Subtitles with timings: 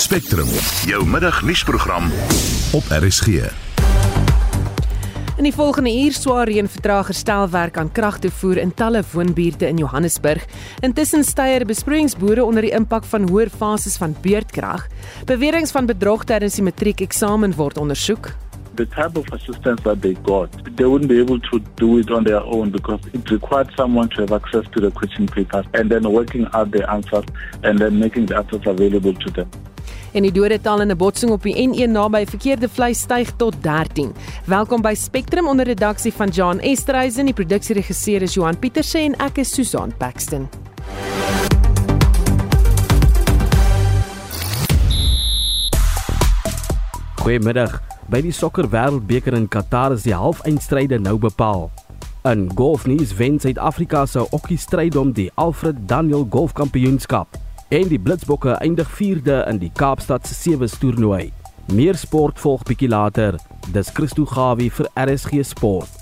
[0.00, 0.48] Spectrum,
[0.88, 2.04] jou middagnuusprogram
[2.72, 3.26] op RSG.
[5.36, 10.46] In die volgende uur swaar reën vertraag herstelwerk aan kragtoevoer in talle woonbuurte in Johannesburg.
[10.80, 14.86] Intussen styer besproeiingsboere onder die impak van hoër fases van beurtkrag.
[15.28, 18.32] Beweringe van bedrog tydens die matriekeksamen word ondersoek.
[18.80, 22.24] the type of assistance that they got, they wouldn't be able to do it on
[22.24, 26.10] their own because it required someone to have access to the question papers and then
[26.10, 27.26] working out the answers
[27.62, 29.50] and then making the answers available to them.
[30.12, 34.12] En die dodetal in 'n botsing op die N1 naby verkeerde vleis styg tot 13.
[34.44, 37.24] Welkom by Spectrum onder redaksie van John Estreisen.
[37.24, 40.48] Die produksieregisseur is Johan Pieterse en ek is Susan Paxton.
[47.14, 47.82] Goeiemiddag.
[48.08, 51.70] By die sokker wêreldbeker in Qatar is die halfeindstryde nou bepaal.
[52.22, 58.56] In golfnuus wen Suid-Afrika se okkie stryd om die Alfred Daniel Golfkampioenskap en die Blitsbokke
[58.58, 61.30] eindig 4de in die Kaapstad se sewe toernooi.
[61.70, 63.38] Meer sport volg bietjie later.
[63.70, 66.00] Dis Christo Gawie vir RSG Sport.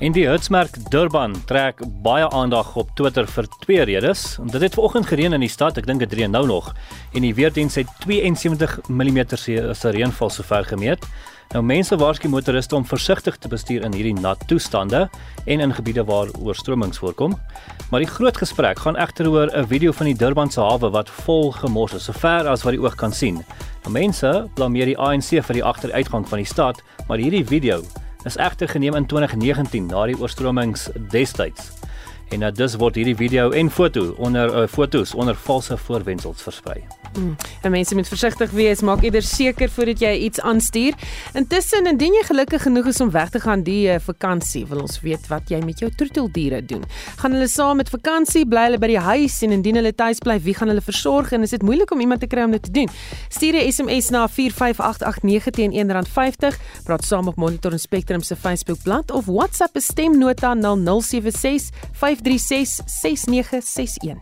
[0.00, 4.24] En die hitsmerk Durban trek baie aandag op Twitter vir twee redes.
[4.48, 6.72] Dit het vanoggend gereën in die stad, ek dink dit reën nou nog.
[7.12, 11.04] En die weerdiens het 72 mm se reënval sover gemeet.
[11.52, 15.04] Nou mense waarsku motoriste om versigtig te bestuur in hierdie nat toestande
[15.44, 17.36] en in gebiede waar oorstromings voorkom.
[17.90, 21.10] Maar die groot gesprek gaan egter oor 'n video van die Durban se hawe wat
[21.10, 23.44] vol gemors is, sover as wat die oog kan sien.
[23.82, 27.82] Nou mense blameer die ANC vir die agteruitgang van die stad, maar hierdie video
[28.24, 31.72] is egter geneem in 2019 na die oorstromings destyds.
[32.28, 36.82] En nou dus word hierdie video en foto onder uh, fotos onder valse voorwendsels versprei.
[37.14, 37.36] Hmm.
[37.62, 40.96] En mense moet versigtig wees, maak eerder seker voordat jy iets aanstuur.
[41.38, 44.98] Intussen, indien jy gelukkig genoeg is om weg te gaan die uh, vakansie, wil ons
[45.04, 46.82] weet wat jy met jou troeteldiere doen.
[47.20, 50.40] Gaan hulle saam met vakansie, bly hulle by die huis en indien hulle tuis bly,
[50.42, 52.74] wie gaan hulle versorg en is dit moeilik om iemand te kry om dit te
[52.74, 52.90] doen?
[53.28, 56.58] Stuur 'n SMS na 45889 teen R1.50.
[56.84, 61.70] Praat saam op Monitor en Spectrum se Facebookblad of WhatsApp 'n stemnota na 076
[62.16, 64.20] 536 6961.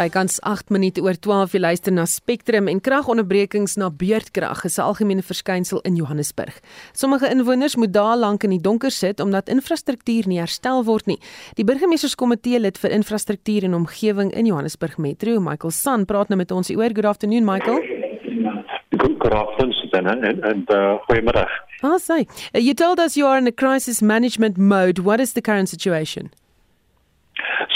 [0.00, 4.86] Bykans 8 minute oor 12 jy luister na Spectrum en kragonderbrekings na beurtkrag is 'n
[4.86, 6.60] algemene verskynsel in Johannesburg.
[6.92, 11.18] Sommige inwoners moet dae lank in die donker sit omdat infrastruktuur nie herstel word nie.
[11.54, 16.50] Die burgemeesterskomitee lid vir infrastruktuur en omgewing in Johannesburg Metro, Michael San, praat nou met
[16.50, 16.94] ons oor.
[16.94, 17.99] Good afternoon, Michael.
[19.20, 21.46] Good afternoon, Susanna, and, and uh, goeiemiddag.
[21.82, 22.26] Ah, say.
[22.54, 25.00] You told us you are in a crisis management mode.
[25.00, 26.32] What is the current situation?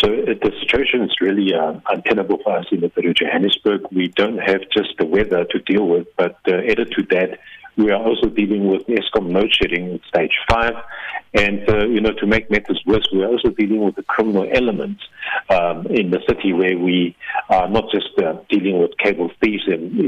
[0.00, 3.82] So uh, the situation is really uh, untenable for us in the Peru Johannesburg.
[3.92, 7.38] We don't have just the weather to deal with, but uh, added to that,
[7.76, 10.74] we are also dealing with ESCOM load shedding stage five.
[11.34, 11.62] And,
[11.92, 15.02] you know, to make matters worse, we're also dealing with the criminal elements
[15.50, 17.16] um, in the city where we
[17.48, 19.98] are not just uh, dealing with cable thieves and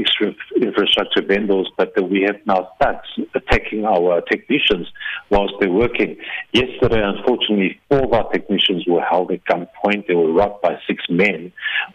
[0.55, 4.87] infrastructure vendors, but uh, we have now thugs attacking our technicians
[5.29, 6.15] whilst they're working.
[6.53, 10.07] Yesterday, unfortunately, four of our technicians were held at gunpoint.
[10.07, 11.51] They were robbed by six men.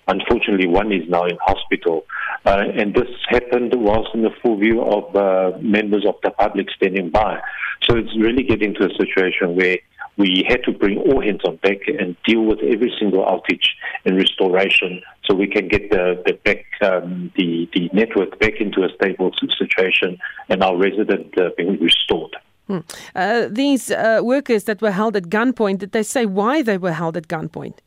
[0.09, 2.05] Unfortunately, one is now in hospital.
[2.45, 6.67] Uh, and this happened whilst in the full view of uh, members of the public
[6.77, 7.41] standing by.
[7.83, 9.79] So it's really getting to a situation where
[10.17, 13.67] we had to bring all hands on deck and deal with every single outage
[14.05, 18.83] and restoration so we can get the, the back um, the, the network back into
[18.83, 22.37] a stable situation and our resident uh, being restored.
[22.67, 22.79] Hmm.
[23.15, 26.93] Uh, these uh, workers that were held at gunpoint, did they say why they were
[26.93, 27.79] held at gunpoint?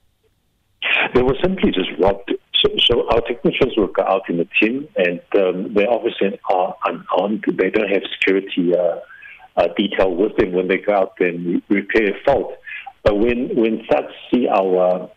[1.13, 2.33] They were simply just robbed.
[2.55, 7.45] So, so our technicians were out in the team, and um, they obviously are unarmed.
[7.47, 8.73] They don't have security
[9.57, 12.53] uh, uh, detail with them when they go out and repair a fault.
[13.03, 15.09] But when when thugs see our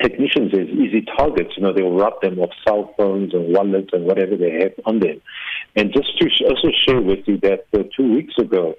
[0.00, 4.04] technicians as easy targets, you know, they'll rob them of cell phones and wallets and
[4.04, 5.20] whatever they have on them.
[5.76, 8.74] And just to also share with you that uh, two weeks ago,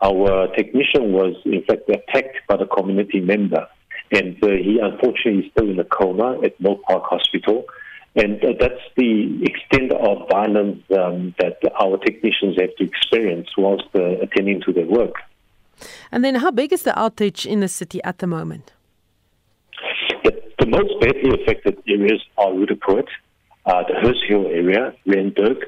[0.00, 3.66] our technician was in fact attacked by the community member.
[4.12, 7.64] And uh, he unfortunately is still in a coma at Mill Park Hospital.
[8.14, 13.86] And uh, that's the extent of violence um, that our technicians have to experience whilst
[13.94, 15.14] uh, attending to their work.
[16.10, 18.72] And then, how big is the outage in the city at the moment?
[20.24, 23.08] The, the most badly affected areas are Rudaport,
[23.66, 25.62] uh, the Hurst Hill area, Randburg.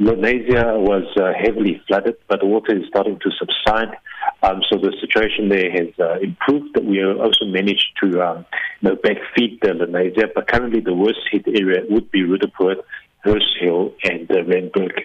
[0.00, 3.94] Lenasia was uh, heavily flooded, but the water is starting to subside.
[4.42, 6.74] Um, so the situation there has uh, improved.
[6.82, 8.46] We also managed to um,
[8.80, 12.76] you know, backfeed the Lenasia, but currently the worst hit area would be Rudaport,
[13.18, 15.04] Hurst Hill, and uh, Randburg.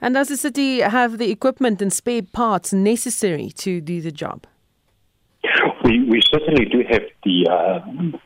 [0.00, 4.44] And does the city have the equipment and spare parts necessary to do the job?
[5.84, 8.18] We we certainly do have the uh,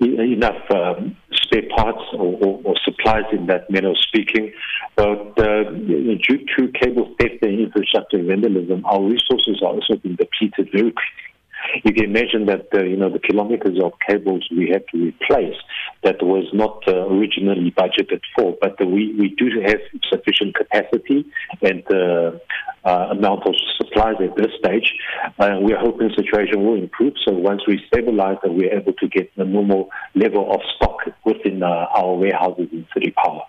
[0.00, 4.52] enough um, spare parts or, or, or, supplies in that manner of speaking,
[4.96, 10.68] but uh, due to cable theft and infrastructure vandalism, our resources are also being depleted
[10.72, 11.29] very quickly
[11.84, 15.56] you can imagine that uh, you know the kilometers of cables we had to replace
[16.02, 21.24] that was not uh, originally budgeted for, but we we do have sufficient capacity
[21.62, 22.32] and uh,
[22.84, 24.94] uh, amount of supplies at this stage.
[25.38, 27.14] Uh, we're hoping the situation will improve.
[27.24, 31.62] So once we stabilize, and we're able to get the normal level of stock within
[31.62, 33.42] our warehouses in City Power.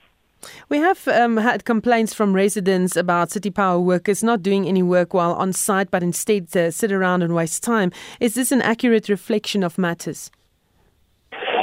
[0.69, 5.13] We have um, had complaints from residents about City Power workers not doing any work
[5.13, 7.91] while on site, but instead uh, sit around and waste time.
[8.19, 10.31] Is this an accurate reflection of matters?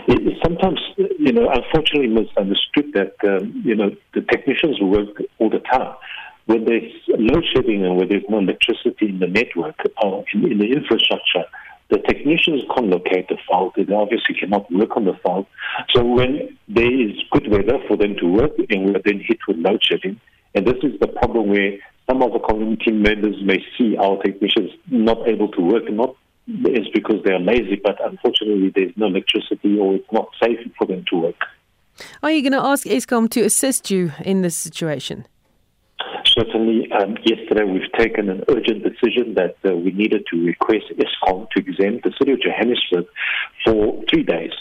[0.07, 5.61] It, sometimes, you know, unfortunately misunderstood that, um, you know, the technicians work all the
[5.61, 5.95] time.
[6.47, 10.59] When there's load shedding and when there's no electricity in the network or in, in
[10.59, 11.45] the infrastructure,
[11.91, 13.75] the technicians can't locate the fault.
[13.77, 15.47] They obviously cannot work on the fault.
[15.95, 19.57] So when there is good weather for them to work, and we're then hit with
[19.59, 20.21] load shedding,
[20.55, 24.71] and this is the problem where some of the community members may see our technicians
[24.91, 26.15] not able to work, not
[26.49, 30.87] it's because they are lazy, but unfortunately there's no electricity or it's not safe for
[30.87, 31.37] them to work.
[32.23, 35.27] Are you going to ask ESCOM to assist you in this situation?
[36.39, 41.51] Certainly um, yesterday we've taken an urgent decision that uh, we needed to request ESCOM
[41.51, 43.07] to exempt the city of Johannesburg
[43.65, 44.53] for three days.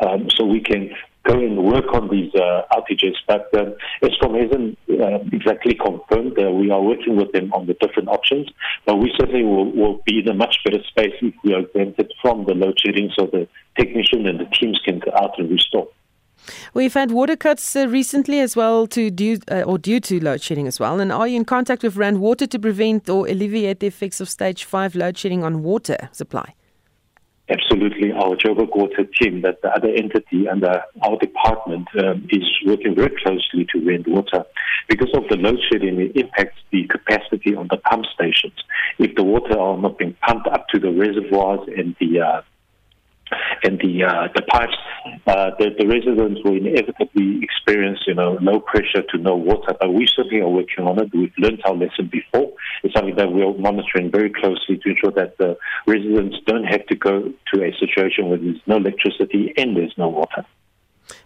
[0.00, 0.90] Um, so we can
[1.24, 3.14] go and work on these uh, outages.
[3.26, 6.38] But um, ESCOM hasn't uh, exactly confirmed.
[6.38, 8.48] Uh, we are working with them on the different options,
[8.86, 12.12] but we certainly will, will be in a much better space if we are exempted
[12.22, 13.46] from the load shedding so the
[13.76, 15.88] technician and the teams can go out and restore.
[16.74, 20.42] We've had water cuts uh, recently as well to due uh, or due to load
[20.42, 21.00] shedding as well.
[21.00, 24.28] And are you in contact with Rand Water to prevent or alleviate the effects of
[24.28, 26.54] stage 5 load shedding on water supply?
[27.50, 28.12] Absolutely.
[28.12, 33.10] Our Joburg Water team, that the other entity under our department, um, is working very
[33.22, 34.44] closely to Rand Water.
[34.88, 38.54] Because of the load shedding, it impacts the capacity on the pump stations.
[38.98, 42.42] If the water are not being pumped up to the reservoirs and the uh,
[43.62, 44.76] and the uh, the pipes,
[45.26, 49.74] uh, the, the residents will inevitably experience, you know, low pressure to no water.
[49.78, 51.10] But we certainly are working on it.
[51.14, 52.52] We've learned our lesson before.
[52.82, 55.56] It's something that we're monitoring very closely to ensure that the
[55.86, 60.08] residents don't have to go to a situation where there's no electricity and there's no
[60.08, 60.44] water.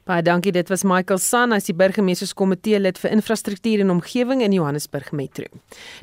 [0.04, 0.52] Baie dankie.
[0.52, 5.44] Dit was Michael San, hy's die burgemeesterskomitee lid vir infrastruktuur en omgewing in Johannesburg Metro.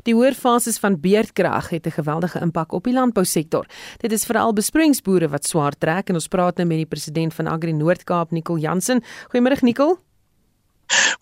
[0.02, 3.66] Die hoër fases van beerdkrag het 'n geweldige impak op die landbousektor.
[3.98, 7.46] Dit is veral besproeiingsboere wat swaar trek en ons praat nou met die president van
[7.46, 9.02] Agri Noord-Kaap, Nicol Jansen.
[9.30, 9.98] Goeiemôre Nicol.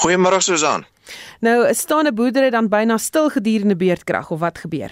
[0.02, 0.84] Goeiemôre Susan.
[1.40, 4.90] Nou, staan 'n boerdery dan byna stil gedurende beerdkrag of wat gebeur?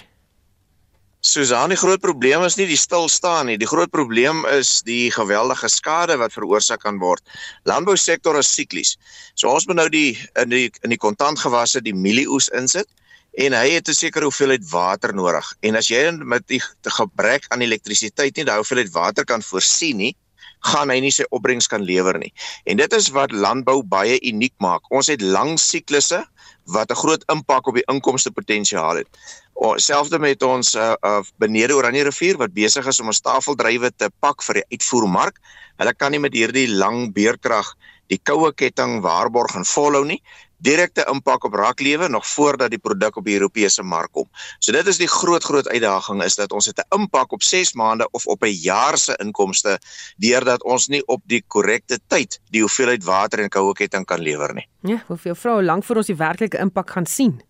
[1.20, 3.56] Susan, die groot probleem is nie die stil staan nie.
[3.58, 7.24] Die groot probleem is die geweldige skade wat veroorsaak kan word.
[7.66, 8.94] Landbousektor is siklies.
[9.34, 12.86] So ons moet nou die in die in die kontantgewasse die mielieoes insit
[13.34, 15.46] en hy het 'n sekere hoeveelheid water nodig.
[15.62, 20.14] En as jy met die gebrek aan elektrisiteit nie daai hoeveelheid water kan voorsien nie,
[20.60, 22.32] gaan hy nie sy opbrengs kan lewer nie.
[22.66, 24.82] En dit is wat landbou baie uniek maak.
[24.90, 26.24] Ons het lang siklusse
[26.66, 29.08] wat 'n groot impak op die inkomste potensiaal het.
[29.58, 34.10] Selfde met ons uh, uh, benede Oranje rivier wat besig is om ons tafeldrywe te
[34.22, 35.40] pak vir die uitvoermark.
[35.78, 37.72] Hulle kan nie met hierdie lang beerkrag
[38.08, 40.20] die koue ketting waarborg en volhou nie.
[40.62, 44.26] Direkte impak op raaklewe nog voordat die produk op die Europese mark kom.
[44.58, 47.74] So dit is die groot groot uitdaging is dat ons het 'n impak op 6
[47.74, 49.78] maande of op 'n jaar se inkomste
[50.16, 54.54] deurdat ons nie op die korrekte tyd die hoeveelheid water en koue ketting kan lewer
[54.54, 54.68] nie.
[54.82, 57.42] Ja, hoeveel vroue lank vir ons die werklike impak gaan sien?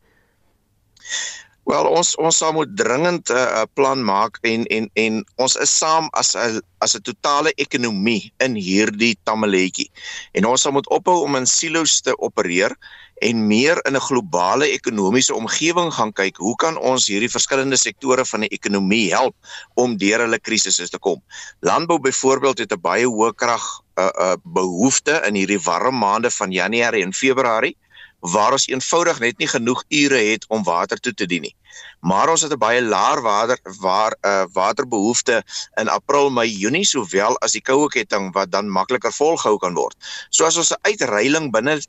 [1.69, 5.73] Wel ons ons sal moet dringend 'n uh, plan maak en en en ons is
[5.81, 9.91] saam as 'n as 'n totale ekonomie in hierdie tammeletjie.
[10.33, 12.73] En ons sal moet ophou om in silo's te opereer
[13.21, 16.37] en meer in 'n globale ekonomiese omgewing gaan kyk.
[16.37, 19.37] Hoe kan ons hierdie verskillende sektore van die ekonomie help
[19.75, 21.21] om deur hulle krisisse te kom?
[21.61, 23.65] Landbou byvoorbeeld het 'n baie hoë krag
[23.99, 27.77] uh, uh, behoefte in hierdie warm maande van Januarie en Februarie
[28.21, 31.55] waar ons eenvoudig net nie genoeg ure het om water toe te dien nie.
[32.01, 35.43] Maar ons het 'n baie laer water waar uh, waterbehoefte
[35.81, 39.97] in April, Mei, Junie sowel as die koue ketting wat dan makliker volgehou kan word.
[40.31, 41.81] So as ons 'n uitreiling binne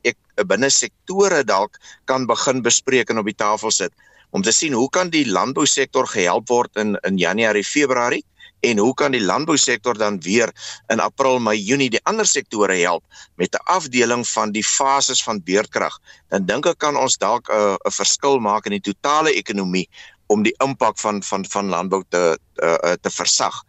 [0.46, 3.94] binne sektore dalk kan begin bespreek en op die tafel sit
[4.30, 8.26] om te sien hoe kan die landbousektor gehelp word in in Januarie, Februarie
[8.60, 10.52] en hoe kan die landbousektor dan weer
[10.88, 13.04] in April, Mei, Junie die ander sektore help
[13.36, 16.00] met 'n afdeling van die fases van beerdkrag?
[16.30, 19.90] Dan dink ek kan ons dalk 'n 'n verskil maak in die totale ekonomie
[20.28, 23.64] om die impak van van van landbou te uh, te versag.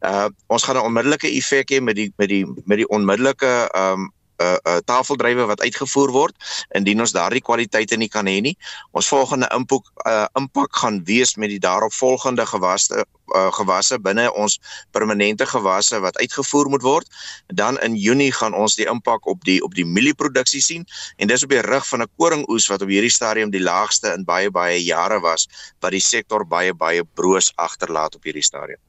[0.00, 4.12] Uh ons gaan 'n onmiddellike effek hê met die met die met die onmiddellike um
[4.42, 6.34] uh, uh tafeldrywe wat uitgevoer word
[6.78, 8.56] indien ons daardie kwaliteite nie kan hê nie.
[8.92, 14.58] Ons volgende impak uh, impak gaan wees met die daaropvolgende gewasse uh, gewasse binne ons
[14.90, 17.10] permanente gewasse wat uitgevoer moet word.
[17.46, 21.44] Dan in Junie gaan ons die impak op die op die mielieproduksie sien en dis
[21.44, 24.82] op die rug van 'n koringoes wat op hierdie stadium die laagste in baie baie
[24.84, 25.48] jare was
[25.80, 28.80] wat die sektor baie baie broos agterlaat op hierdie stadium.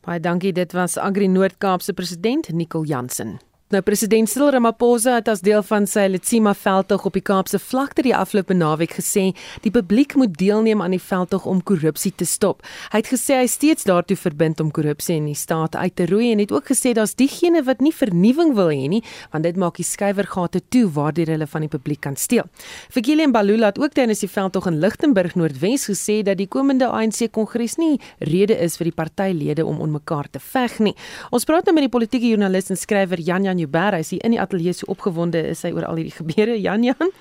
[0.00, 3.38] Baie dankie, dit was Agri Noord-Kaap se president Nicol Jansen.
[3.68, 8.00] Nou president Cyril Ramaphosa het as deel van sy Letsima veldtog op die Kaapse vlakte
[8.00, 9.26] die afgelope naweek gesê
[9.60, 12.64] die publiek moet deelneem aan die veldtog om korrupsie te stop.
[12.94, 16.30] Hy het gesê hy steeds daartoe verbind om korrupsie in die staat uit te roei
[16.32, 19.02] en het ook gesê daar's diegene wat nie vernuwing wil hê nie,
[19.34, 22.48] want dit maak die skuiwergate toe waardeur hulle van die publiek kan steel.
[22.88, 27.26] Fikile Mbalula het ook tydens die veldtog in Lichtenburg Noordwes gesê dat die komende ANC
[27.36, 28.00] kongres nie
[28.32, 30.96] rede is vir die partylede om onmekaar te veg nie.
[31.28, 34.24] Ons praat nou met die politieke joernalis en skrywer Jan Jan Joubert, hy is hier
[34.24, 36.60] in die ateljee so opgewonde is hy oor al hierdie gebeure.
[36.60, 37.12] Jan Jan.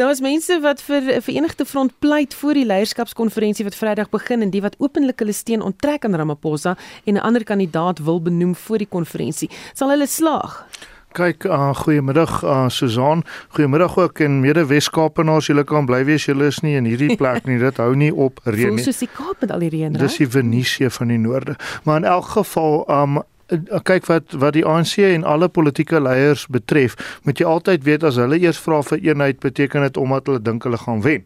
[0.00, 4.42] Daar is mense wat vir 'n Verenigde Front pleit voor die leierskapskonferensie wat Vrydag begin
[4.42, 8.54] en die wat openlik hulle steun onttrek aan Ramaphosa en 'n ander kandidaat wil benoem
[8.54, 9.50] vir die konferensie.
[9.74, 10.66] Sal hulle slaag?
[11.12, 13.24] Kyk, uh, goeiemiddag uh, Susan.
[13.48, 15.46] Goeiemiddag ook en mede Wes-Kaapenaars.
[15.46, 17.58] Julle kan bly wees, julle is nie in hierdie plek nie.
[17.66, 18.84] Dit hou nie op reën nie.
[18.84, 19.92] Soos die Kaap met al die reën.
[19.92, 21.56] Dis die Venesië van die noorde.
[21.82, 23.22] Maar in elk geval, um
[23.84, 28.18] kyk wat wat die ANC en alle politieke leiers betref, moet jy altyd weet as
[28.20, 31.24] hulle eers vra vir eenheid, beteken dit omdat hulle dink hulle gaan wen.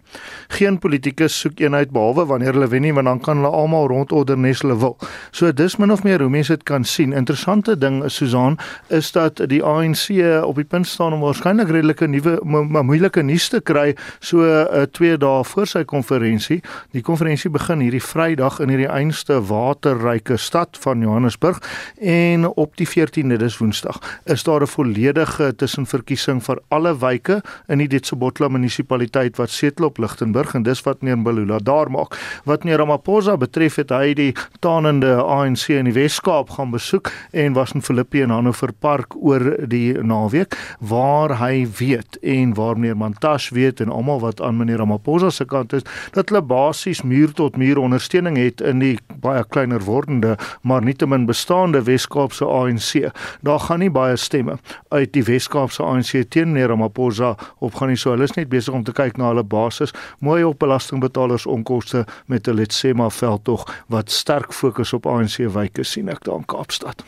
[0.57, 4.39] Geen politikus soek eenheid behalwe wanneer hulle wen nie, want dan kan hulle almal rondorder
[4.41, 4.97] nes hulle wil.
[5.33, 7.13] So dis min of meer hoe mense dit kan sien.
[7.13, 10.09] Interessante ding is Susan is dat die ANC
[10.45, 14.85] op die punt staan om waarskynlik redelike nuwe maar moeilike nuus te kry so uh,
[14.97, 16.61] 2 dae voor sy konferensie.
[16.97, 21.61] Die konferensie begin hierdie Vrydag in hierdie einste waterryke stad van Johannesburg.
[22.01, 27.43] En en op die 14de dis Woensdag is daar 'n volledige tussenverkiesing vir alle wyke
[27.69, 32.41] in die Ditsobotla munisipaliteit wat setel op Lichtenburg en dis wat meneer Mbalula daar maak.
[32.45, 37.53] Wat meneer Ramaphosa betref het hy die tanende ANC in die Wes-Kaap gaan besoek en
[37.53, 42.97] was in Philippi en Hannover Park oor die naweek waar hy weet en waar meneer
[42.97, 47.33] Mantashe weet en almal wat aan meneer Ramaphosa se kant is dat hulle basies muur
[47.33, 53.11] tot muur ondersteuning het in die baie kleiner wordende maar nietemin bestaande Wes Wes-Kaapse ANC.
[53.41, 54.59] Daar gaan nie baie stemme
[54.89, 57.97] uit die Wes-Kaapse ANC teen meneer Ramaphosa opgaan nie.
[57.97, 62.05] So hulle is net besig om te kyk na hulle basis, mooi op belastingbetalers onkoste
[62.27, 67.05] met 'n Letsema veldtog wat sterk fokus op ANC wyke sien ek daar in Kaapstad.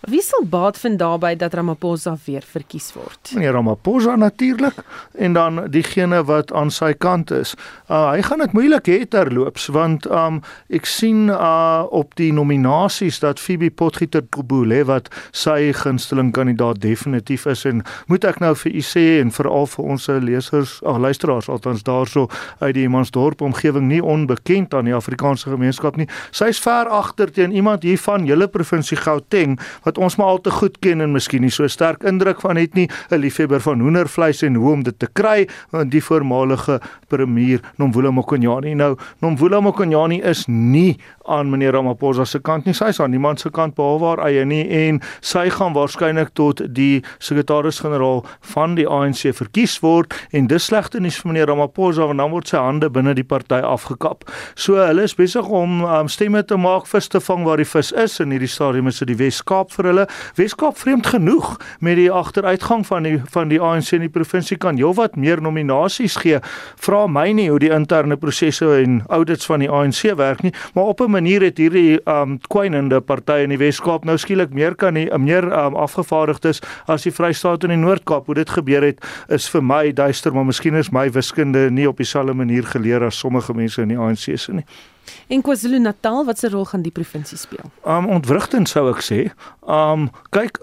[0.00, 3.32] Wie sal baat vind daarbey dat Ramaphosa weer verkies word?
[3.34, 4.74] Meneer Ramaphosa natuurlik
[5.18, 7.54] en dan diegene wat aan sy kant is.
[7.88, 13.20] Uh, hy gaan dit moeilik hê terloops want um, ek sien uh, op die nominasies
[13.20, 18.72] dat Phoebe Potgieter Kobule wat sy gunsteling kandidaat definitief is en moet ek nou vir
[18.72, 22.28] u sê en veral vir ons lesers, ag luisteraars althans daarso
[22.60, 26.08] uit die Mansdorp omgewing nie onbekend aan die Afrikaanse gemeenskap nie.
[26.30, 30.54] Sy's ver agter teen iemand hier van julle provinsie Gauteng wat ons maar al te
[30.54, 34.42] goed ken en miskien nie so sterk indruk van het nie, 'n liefhebber van hoendervleis
[34.42, 35.48] en hoe om dit te kry,
[35.88, 40.98] die voormalige premier Nomvula Mokonyane nou Nomvula Mokonyane is nie
[41.30, 42.74] aan meneer Ramaphosa se kant nie.
[42.74, 46.62] Sy is aan niemand se kant behalwe haar eie nie en sy gaan waarskynlik tot
[46.74, 52.22] die sekretaris-generaal van die ANC verkies word en dis slegte nuus vir meneer Ramaphosa want
[52.22, 54.26] dan word sy hande binne die party afgekap.
[54.54, 57.92] So hulle is besig om um, stemme te maak vis te vang waar die vis
[57.92, 60.06] is in hierdie stadium is dit die Wes-Kaap vir hulle.
[60.38, 64.78] Wes-Kaap vreemd genoeg met die agteruitgang van die van die ANC in die provinsie kan
[64.80, 66.40] heelwat meer nominasies gee.
[66.80, 70.92] Vra my nie hoe die interne prosesse en audits van die ANC werk nie, maar
[70.92, 74.96] op 'n manier het hierdie um kwynende party in die Wes-Kaap nou skielik meer kan
[74.96, 78.30] nie meer um afgevaardigdes as die Vrystaat en die Noord-Kaap.
[78.30, 82.00] Hoe dit gebeur het is vir my duister, maar miskien is my wiskunde nie op
[82.00, 84.66] dieselfde manier geleer as sommige mense in die ANC se nie.
[85.28, 87.70] En KwaZulu-Natal, wat se rol gaan die provinsie speel?
[87.84, 89.22] Um ontwrigtend sou ek sê.
[89.66, 90.60] Um kyk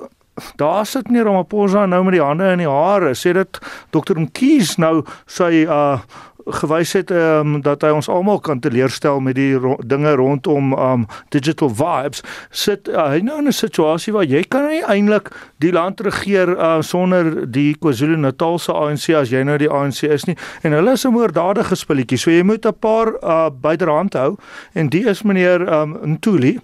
[0.56, 3.16] Daar sit nie Ramaphosa nou met die hande in die hare.
[3.18, 3.60] Sê dit
[3.92, 4.20] Dr.
[4.20, 6.00] Mkhize nou sy uh
[6.48, 10.74] gewys het ehm um, dat hy ons almal kan teleurstel met die ro dinge rondom
[10.74, 15.32] um, digital vibes sit uh, hy nou in 'n situasie waar jy kan nie eintlik
[15.60, 20.26] die land regeer uh, sonder die KwaZulu-Natal se ANC as jy nou die ANC is
[20.26, 24.38] nie en hulle is 'n moorddadige spulletjie so jy moet 'n paar uh, byderhand hou
[24.74, 26.60] en die is meneer um, Ntuli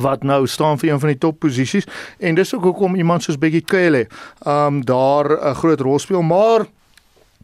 [0.00, 1.86] wat nou staan vir een van die top posisies
[2.18, 4.06] en dis ook hoekom iemand soos Bekkie Cele
[4.42, 6.22] ehm um, daar 'n groot rol speel.
[6.22, 6.66] Maar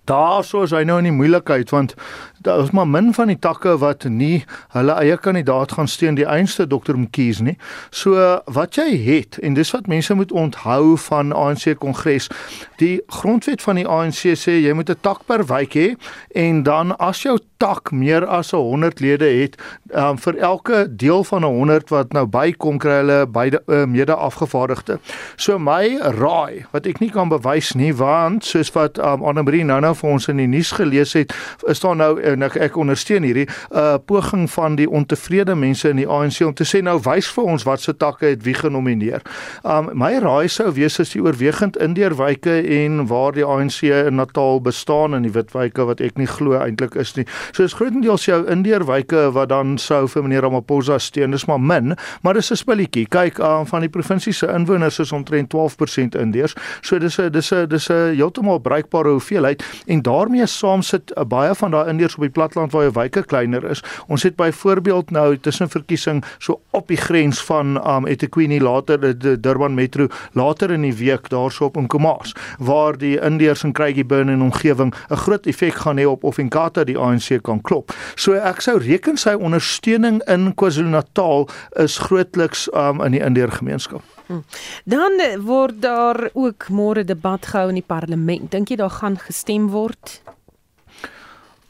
[0.04, 1.94] daarso is hy nou in die moeilikheid want
[2.42, 6.26] daar is maar min van die takke wat nie hulle eie kandidaat gaan steun die
[6.26, 6.96] einste Dr.
[6.96, 7.56] Mkhize nie.
[7.90, 12.30] So wat jy het en dis wat mense moet onthou van ANC Kongres.
[12.78, 15.96] Die grondwet van die ANC sê jy moet 'n tak per week hê
[16.34, 19.56] en dan as jou tak meer as 100 lede het,
[19.94, 24.98] um, vir elke deel van 100 wat nou bykom kry hulle beide uh, mede afgevaardigde.
[25.36, 29.64] So my raai wat ek nie kan bewys nie want soos wat um, Anne Marie
[29.64, 31.34] nou nou vir ons in die nuus gelees het,
[31.66, 35.96] is daar nou en ek, ek ondersteun hierdie uh, poging van die ontevrede mense in
[35.96, 39.22] die ANC om te sê nou wys vir ons wat se takke het wie genomineer.
[39.64, 44.60] Um my raai sou wees as die oorwegend indeerwyke en waar die ANC in Natal
[44.62, 47.26] bestaan in die witwyke wat ek nie glo eintlik is nie.
[47.52, 51.34] So is grootendeels jou indeerwyke wat dan sou vir meneer Ramaphosa steun.
[51.34, 53.06] Dis maar min, maar dis 'n spilletjie.
[53.08, 56.54] Kyk, uh, van die provinsie se inwoners is omtrent 12% indeers.
[56.82, 61.24] So dis 'n dis 'n dis 'n heeltemal bruikbare hoeveelheid en daarmee saam sit uh,
[61.24, 63.82] baie van daai indeers op die platland waar jou wyke kleiner is.
[64.10, 69.36] Ons het byvoorbeeld nou tussen verkiesing so op die grens van um eThekwini later die
[69.40, 74.28] Durban Metro later in die week daarso op in Komas waar die indeers in Krugerburn
[74.28, 77.94] en omgewing 'n groot effek gaan hê op of Inkatha die ANC kan klop.
[78.14, 84.02] So ek sou reken sy ondersteuning in KwaZulu-Natal is grootliks um in die indeer gemeenskap.
[84.26, 84.44] Hmm.
[84.84, 88.50] Dan word daar ook môre debat gehou in die parlement.
[88.50, 90.20] Dink jy daar gaan gestem word?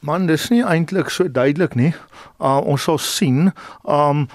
[0.09, 1.91] Man, dis nie eintlik so duidelik nie.
[2.41, 3.51] Uh ons sal sien.
[3.85, 4.29] Um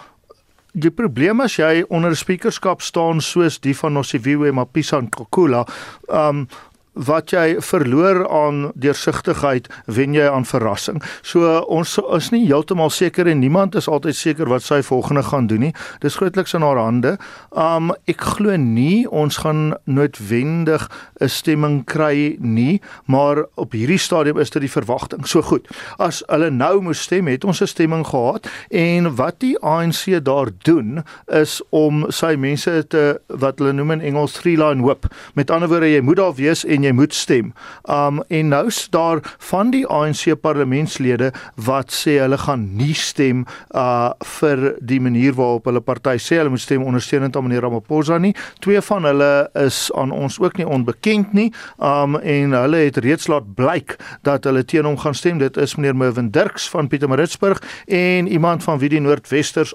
[0.74, 5.66] die probleem as jy onder 'n sprekerskap staan soos die van Nosiviwe Mapisa Nkokula,
[6.08, 6.48] um
[6.94, 11.02] wat jy verloor aan deursigtigheid wen jy aan verrassing.
[11.26, 15.48] So ons is nie heeltemal seker en niemand is altyd seker wat sy volgende gaan
[15.48, 15.74] doen nie.
[16.04, 17.18] Dis grootliks in haar hande.
[17.52, 24.38] Um ek glo nie ons gaan noodwendig 'n stemming kry nie, maar op hierdie stadium
[24.38, 25.28] is dit die verwagting.
[25.28, 25.68] So goed.
[25.98, 30.50] As hulle nou moes stem, het ons 'n stemming gehad en wat die ANC daar
[30.64, 35.06] doen is om sy mense te wat hulle noem in Engels three line whip.
[35.34, 37.54] Met ander woorde, jy moet daar wees en jy moet stem.
[37.90, 41.32] Um en nou is daar van die ANC parlementslede
[41.66, 46.54] wat sê hulle gaan nie stem uh vir die manier waarop hulle party sê hulle
[46.54, 48.34] moet stem ondersteunend aan meneer Ramaphosa nie.
[48.64, 49.32] Twee van hulle
[49.66, 51.50] is aan ons ook nie onbekend nie.
[51.80, 55.42] Um en hulle het reeds laat blyk dat hulle teen hom gaan stem.
[55.42, 59.74] Dit is meneer Mervin Dirks van Pietermaritzburg en iemand van wie die Noordwesters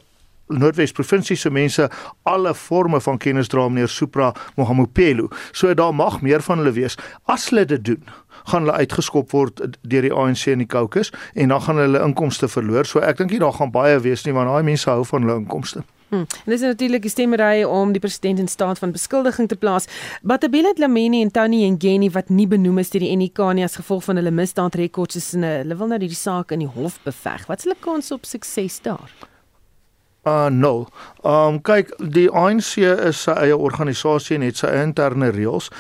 [0.49, 1.89] Noordwes provinsie se mense
[2.23, 5.29] alle forme van kennis dra meneer Supra Mohamopelo.
[5.53, 6.97] So daar mag meer van hulle wees.
[7.25, 8.03] As hulle dit doen,
[8.49, 12.49] gaan hulle uitgeskop word deur die ANC in die Caucasus en dan gaan hulle inkomste
[12.49, 12.89] verloor.
[12.89, 15.41] So ek dink nie daar gaan baie wees nie want daai mense hou van hulle
[15.43, 15.85] inkomste.
[16.09, 16.25] Hmm.
[16.45, 19.85] En dis natuurlik die stemmery om die president in staat van beskuldiging te plaas.
[20.23, 24.07] Batabile Dlamini en Tony Ngeni wat nie benoem is deur die NK nie as gevolg
[24.07, 27.47] van hulle misdaadrekords is in 'n hulle wil nou die saak in die hof beveg.
[27.47, 29.13] Wat is hulle kans op sukses daar?
[30.29, 30.87] Uh nul.
[31.25, 35.71] Um kyk, die ANC is sy eie organisasie en het sy interne reëls.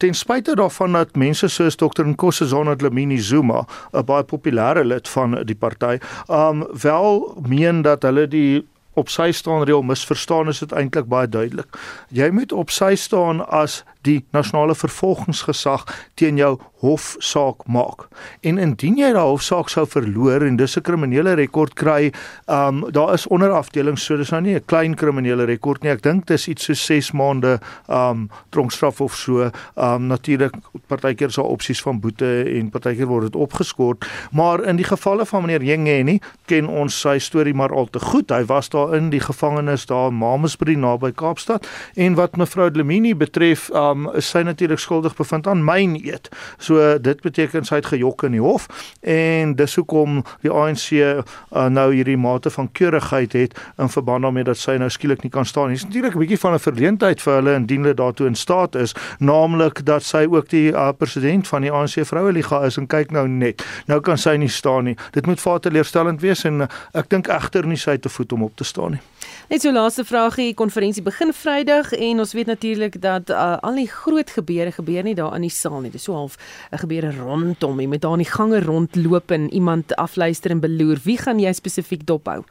[0.00, 5.38] Ten spyte daarvan dat mense soos Dr Nkosazana Dlamini Zuma, 'n baie populêre lid van
[5.44, 10.72] die party, um wel meen dat hulle die op sy staan reël misverstaan is dit
[10.72, 11.78] eintlik baie duidelik.
[12.08, 18.08] Jy moet op sy staan as die nasionale vervolgingsgesag teen jou hofsaak maak.
[18.42, 22.12] En indien jy daai hofsaak sou verloor en dis 'n kriminele rekord kry,
[22.48, 25.90] um daar is onderafdelings so dis nou nie 'n klein kriminele rekord nie.
[25.90, 29.50] Ek dink dis iets so 6 maande um tronkstraf of so.
[29.76, 30.54] Um natuurlik
[30.88, 35.26] partykeer is daar opsies van boete en partykeer word dit opgeskort, maar in die gevalle
[35.26, 38.30] van meneer Jengeni ken ons sy storie maar al te goed.
[38.30, 43.14] Hy was daar in die gevangenis daar in Mamasbury naby Kaapstad en wat mevrou Dlamini
[43.14, 46.28] betref, um is sy natuurlik skuldig bevind aan myn eet.
[46.58, 48.68] So dit beteken sy het gejok in die hof
[49.00, 51.22] en dis hoekom die ANC uh,
[51.68, 55.46] nou hierdie mate van keurigheid het in verband daarmee dat sy nou skielik nie kan
[55.46, 55.76] staan nie.
[55.76, 58.94] Dis natuurlik 'n bietjie van 'n verleentheid vir hulle indien hulle daartoe in staat is,
[59.18, 63.28] naamlik dat sy ook die uh, president van die ANC Vroueliga is en kyk nou
[63.28, 63.64] net.
[63.86, 64.96] Nou kan sy nie staan nie.
[65.12, 68.32] Dit moet vir haar teleurstellend wees en uh, ek dink egter nie sy te voet
[68.32, 69.00] om op te staan nie.
[69.48, 73.81] Net so laaste vraagie, konferensie begin Vrydag en ons weet natuurlik dat uh, al die
[73.86, 75.90] groot gebeure gebeur nie daar in die saal nie.
[75.90, 76.36] Dis so half
[76.72, 80.98] 'n gebeure rondom, jy moet daar in die gange rondloop en iemand afluister en beloer.
[81.04, 82.44] Wie gaan jy spesifiek dophou?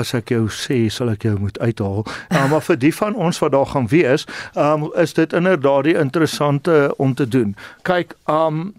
[0.00, 2.04] as ek jou sê sal ek jou moet uithaal.
[2.30, 5.98] Um, maar vir die van ons wat daar gaan wees, um, is dit inderdaad die
[5.98, 7.56] interessante om te doen.
[7.82, 8.72] Kyk, um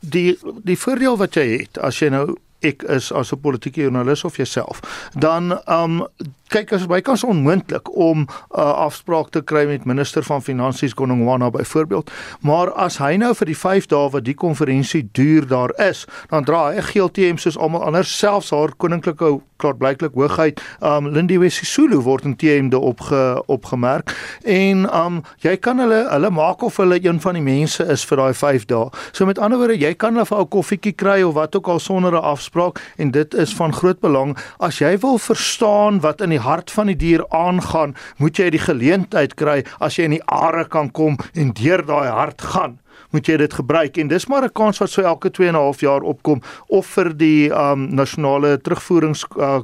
[0.00, 4.24] die die voordeel wat jy het as jy nou ek is as 'n politieke joernalis
[4.24, 4.80] of jouself,
[5.18, 6.06] dan um
[6.50, 10.92] kyk as by kans onmoontlik om 'n uh, afspraak te kry met minister van finansies
[10.92, 12.10] Gonongwana byvoorbeeld.
[12.40, 16.44] Maar as hy nou vir die 5 dae wat die konferensie duur daar is, dan
[16.44, 22.26] dra hy GLTM soos almal anders, selfs haar koninklike klaarblyklik hoogheid, um Lindiwe Sisulu word
[22.28, 27.20] in TM de opge opgemerk en um jy kan hulle hulle maak of hulle een
[27.20, 28.88] van die mense is vir daai 5 dae.
[29.12, 31.80] So met ander woorde, jy kan hulle vir 'n koffietjie kry of wat ook al
[31.80, 36.30] sonder 'n afspraak en dit is van groot belang as jy wil verstaan wat in
[36.30, 40.26] die hart van die dier aangaan, moet jy die geleentheid kry as jy in die
[40.26, 42.78] are kan kom en deur daai hart gaan
[43.10, 45.60] moet jy dit gebruik en dis maar 'n kans wat so elke 2 en 'n
[45.60, 49.60] half jaar opkom of vir die um nasionale terugvoerings uh,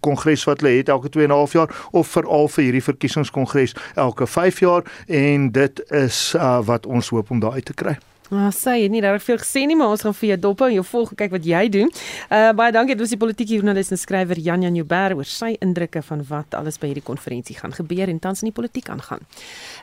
[0.00, 3.74] kongres wat hulle het elke 2 en 'n half jaar of veral vir hierdie verkiesingskongres
[3.94, 7.98] elke 5 jaar en dit is uh, wat ons hoop om daai te kry.
[8.30, 10.70] Ah, sê jy nie daar veel gesê nie, maar ons gaan vir jou dop en
[10.70, 11.88] jou volg kyk wat jy doen.
[12.30, 15.56] Uh baie dankie dit was die politieke joernalis en skrywer Jan Jan Jouber oor sy
[15.58, 19.26] indrukke van wat alles by hierdie konferensie gaan gebeur en tans in die politiek aangaan.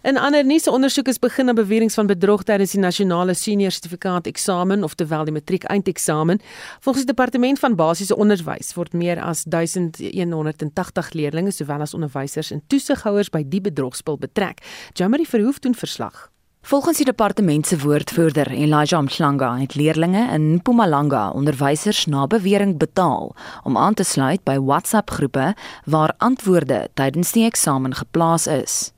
[0.07, 4.31] In ander nuus, ondersoek is begin na beweringe van bedrog tydens die nasionale senior sertifikaat
[4.31, 6.39] eksamen of terwyl die matriek eindeksamen.
[6.79, 12.63] Volgens die departement van basiese onderwys word meer as 1180 leerders sowel as onderwysers en
[12.71, 14.63] toesighouers by die bedrogspel betrek.
[14.95, 16.29] Jamari Verhoef doen verslag.
[16.67, 23.35] Volgens die departement se woordvoerder Elijah Mhlanga het leerders in Mpumalanga onderwysers na bewering betaal
[23.63, 25.53] om aan te sluit by WhatsApp-groepe
[25.85, 28.91] waar antwoorde tydens die eksamen geplaas is.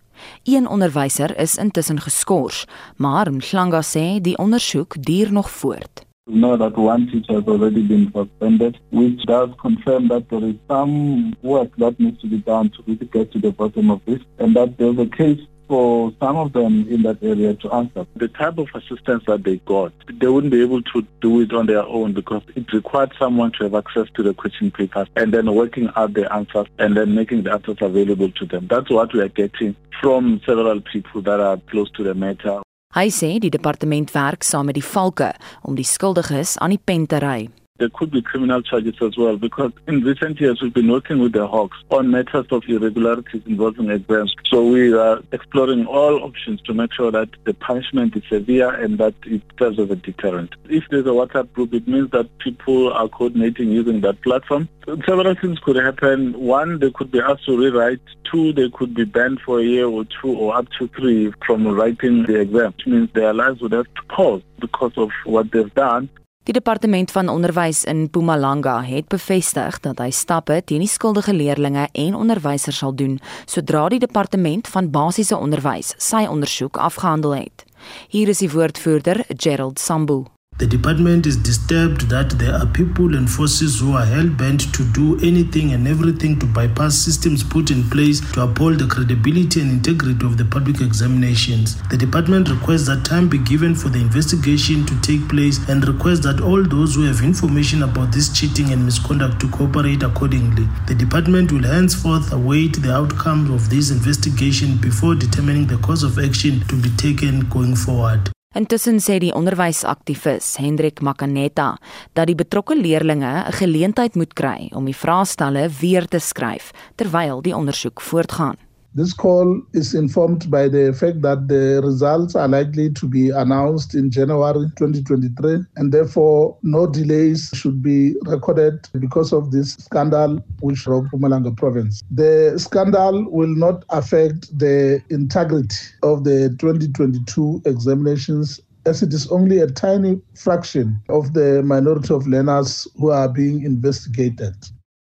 [0.44, 2.66] Een onderwyser is intussen geskort,
[2.98, 6.08] maar Mhlanga sê die ondersoek duur nog voort.
[6.30, 10.56] We know that one teacher has already been suspended, which does confirm that there is
[10.68, 14.22] some work that needs to be done to really get to the bottom of this,
[14.38, 18.06] and that there's a case for some of them in that area to answer.
[18.16, 21.68] The type of assistance that they got, they wouldn't be able to do it on
[21.68, 25.54] their own because it required someone to have access to the question papers and then
[25.54, 28.68] working out the answers and then making the answers available to them.
[28.68, 32.60] That's what we are getting from several people that are close to the matter.
[32.98, 35.30] Hy sê die departement werk saam met die valke
[35.62, 37.44] om die skuldiges aan die pen te ry.
[37.80, 41.32] There could be criminal charges as well because in recent years we've been working with
[41.32, 44.36] the Hawks on matters of irregularities involving exams.
[44.46, 48.98] So we are exploring all options to make sure that the punishment is severe and
[48.98, 50.54] that it serves as a deterrent.
[50.66, 54.68] If there's a WhatsApp group, it means that people are coordinating using that platform.
[54.86, 56.34] Several things could happen.
[56.40, 58.02] One, they could be asked to rewrite.
[58.30, 61.68] Two, they could be banned for a year or two or up to three from
[61.68, 65.74] writing the exam, which means their lives would have to pause because of what they've
[65.76, 66.10] done.
[66.50, 71.92] Die departement van onderwys in Mpumalanga het bevestig dat hy stappe teen die skuldige leerders
[71.94, 77.68] en onderwysers sal doen sodra die departement van basiese onderwys sy ondersoek afgehandel het.
[78.10, 80.24] Hier is die woordvoerder Gerald Sambu.
[80.60, 84.84] The department is disturbed that there are people and forces who are hell bent to
[84.92, 89.72] do anything and everything to bypass systems put in place to uphold the credibility and
[89.72, 91.82] integrity of the public examinations.
[91.84, 96.26] The department requests that time be given for the investigation to take place and requests
[96.26, 100.68] that all those who have information about this cheating and misconduct to cooperate accordingly.
[100.88, 106.20] The department will henceforth await the outcome of this investigation before determining the course of
[106.20, 108.30] action to be taken going forward.
[108.58, 111.76] Intussen sê die onderwysaktivis Hendrik Makaneta
[112.18, 117.42] dat die betrokke leerders 'n geleentheid moet kry om die vraestelle weer te skryf terwyl
[117.42, 118.58] die ondersoek voortgaan.
[118.96, 123.94] This call is informed by the fact that the results are likely to be announced
[123.94, 130.88] in January 2023, and therefore no delays should be recorded because of this scandal which
[130.88, 132.02] rocked Pumalanga province.
[132.10, 139.60] The scandal will not affect the integrity of the 2022 examinations as it is only
[139.60, 144.56] a tiny fraction of the minority of learners who are being investigated.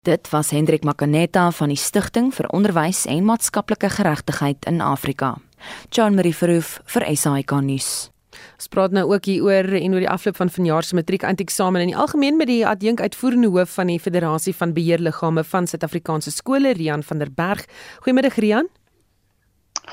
[0.07, 5.33] Dit was Hendrik Makaneta van die Stichting vir Onderwys en Maatskaplike Geregtigheid in Afrika.
[5.91, 7.89] John Marie Verhoef vir SAK nuus.
[8.55, 11.81] Ons praat nou ook hier oor en oor die afloop van vanjaar se matriek eindeksamen
[11.81, 15.67] en in die algemeen met die adjunk uitvoerende hoof van die Federasie van Beheerliggame van
[15.67, 17.67] Suid-Afrikaanse skole Rian van der Berg.
[17.99, 18.71] Goeiemiddag Rian.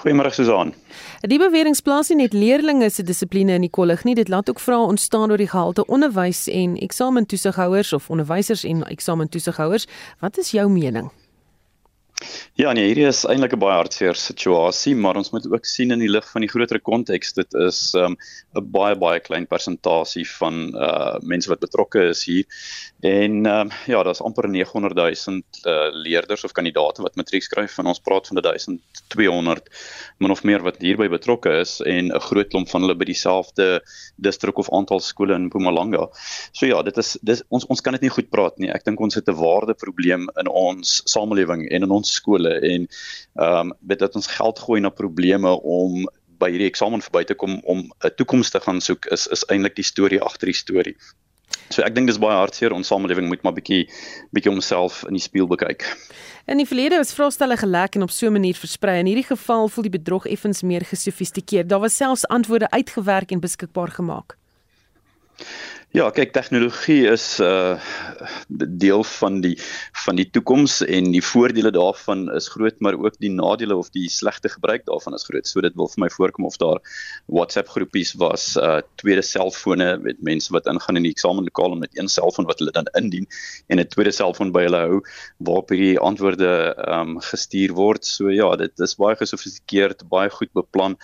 [0.02, 0.74] Goeiemôre Susan.
[1.22, 4.60] Die bewering plaas nie net leerders se dissipline in die kollig nie, dit laat ook
[4.60, 9.86] vrae ontstaan oor die gehalte onderwys en eksamentoesighouers of onderwysers en eksamentoesighouers.
[10.20, 11.10] Wat is jou mening?
[12.54, 15.98] Ja, nee, hierdie is eintlik 'n baie hartseer situasie, maar ons moet ook sien in
[15.98, 17.32] die lig van die groter konteks.
[17.34, 18.16] Dit is 'n um,
[18.70, 22.44] baie baie klein persentasie van uh mense wat betrokke is hier.
[23.02, 27.86] En um, ja, daar's amper 900 000 uh, leerders of kandidaate wat matriek skryf en
[27.86, 29.68] ons praat van 1200
[30.18, 33.82] min of meer wat hierby betrokke is en 'n groot klomp van hulle by dieselfde
[34.16, 36.08] distrik of aantal skole in Mpumalanga.
[36.52, 38.70] So ja, dit is dis ons ons kan dit nie goed praat nie.
[38.70, 43.70] Ek dink ons het 'n waardeprobleem in ons samelewing en in ons skole en ehm
[43.70, 46.04] um, weet dat ons geld gooi na probleme om
[46.42, 49.76] by hierdie eksamen verby te kom om 'n toekoms te gaan soek is is eintlik
[49.76, 50.96] die storie agter die storie.
[51.70, 53.86] So ek dink dis baie hartseer ons samelewing moet maar bietjie
[54.36, 55.86] bietjie homself in die spieël bekyk.
[56.46, 58.98] In die verlede was vraestelle gelek en op so 'n manier versprei.
[58.98, 61.68] In hierdie geval voel die bedrog effens meer gesofistikeerd.
[61.68, 64.36] Daar was selfs antwoorde uitgewerk en beskikbaar gemaak.
[65.94, 67.78] Ja, kyk tegnologie is 'n uh,
[68.66, 69.54] deel van die
[70.04, 74.08] van die toekoms en die voordele daarvan is groot, maar ook die nadele of die
[74.10, 75.46] slegte gebruik daarvan is groot.
[75.46, 76.80] So dit wil vir my voorkom of daar
[77.26, 82.10] WhatsApp groepies was, uh tweede selfone met mense wat ingaan in die eksamenlokaal met een
[82.10, 83.28] selfoon wat hulle dan indien
[83.68, 85.00] en 'n tweede selfoon by hulle hou
[85.38, 88.04] waarop hierdie antwoorde um gestuur word.
[88.04, 90.98] So ja, dit is baie gesofistikeerd, baie goed beplan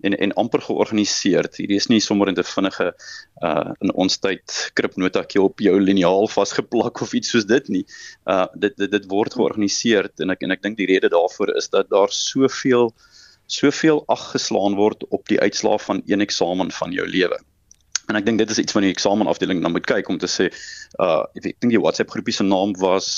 [0.00, 1.50] en en amper georganiseer.
[1.56, 2.94] Hierdie is nie sommer in 'n vinnige
[3.42, 4.35] uh in ons tyd
[4.78, 7.84] kripnotakie op jou liniaal vasgeplak of iets soos dit nie.
[8.24, 11.68] Uh dit dit dit word georganiseer en ek en ek dink die rede daarvoor is
[11.72, 12.92] dat daar soveel
[13.46, 17.38] soveel ag geslaan word op die uitslae van een eksamen van jou lewe.
[18.06, 20.46] En ek dink dit is iets van die eksamenafdeling dan moet kyk om te sê
[21.02, 23.08] uh ek dink die WhatsApp groepie se naam was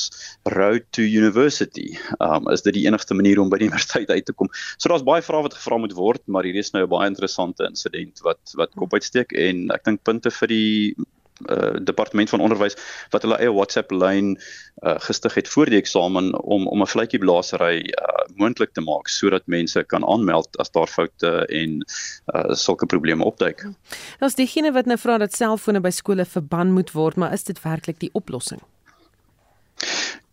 [0.57, 1.91] Road to University.
[2.25, 4.49] Um is dit die enigste manier om by die universiteit uit te kom?
[4.79, 7.69] So daar's baie vrae wat gevra moet word, maar hier is nou 'n baie interessante
[7.69, 10.95] insident wat wat kop uitsteek en ek dink punte vir die
[11.47, 12.77] uh, departement van onderwys
[13.11, 17.21] wat hulle eie WhatsApp lyn uh, gestig het voor die eksamen om om 'n vletjie
[17.21, 21.85] blaasery uh, moontlik te maak sodat mense kan aanmeld as daar foute en
[22.35, 23.67] uh, sulke probleme opduik.
[24.21, 27.63] Ons diegene wat nou vra dat selfone by skole verban moet word, maar is dit
[27.63, 28.61] werklik die oplossing?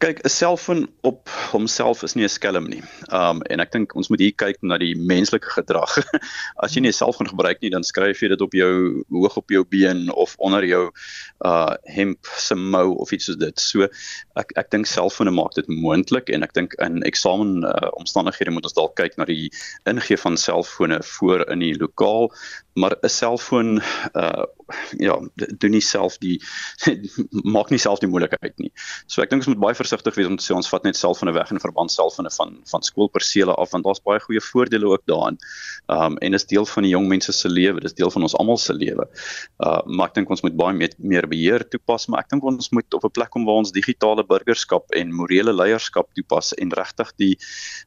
[0.03, 2.83] Kyk, 'n selfoon op homself is nie 'n skelm nie.
[3.15, 5.87] Um en ek dink ons moet hier kyk na die menslike gedrag.
[6.63, 9.49] As jy nie 'n selfoon gebruik nie, dan skryf jy dit op jou hoog op
[9.49, 10.91] jou been of onder jou
[11.45, 13.59] uh hemp se mou of iets soos dit.
[13.59, 13.87] So
[14.35, 18.67] ek ek dink selfone maak dit moontlik en ek dink in eksamen uh, omstandighede moet
[18.67, 19.47] ons dalk kyk na die
[19.87, 22.33] ingee van selfone voor in die lokaal,
[22.75, 23.79] maar 'n selfoon
[24.13, 24.43] uh
[24.97, 26.41] ja, doen nie self die
[27.55, 28.71] maak nie self die moeilikheid nie.
[29.07, 31.31] So ek dink ons moet baie versigtig wees om te sê ons vat net selfone
[31.33, 35.37] weg en verband selfone van van skoolpersele af want daar's baie goeie voordele ook daarin.
[35.87, 38.57] Um en is deel van die jong mense se lewe, dis deel van ons almal
[38.57, 39.07] se lewe.
[39.59, 42.69] Uh maar ek dink ons moet baie meer, meer beheer toepas, maar ek dink ons
[42.71, 47.11] moet op 'n plek kom waar ons digitale burgerskap en morele leierskap toepas en regtig
[47.17, 47.37] die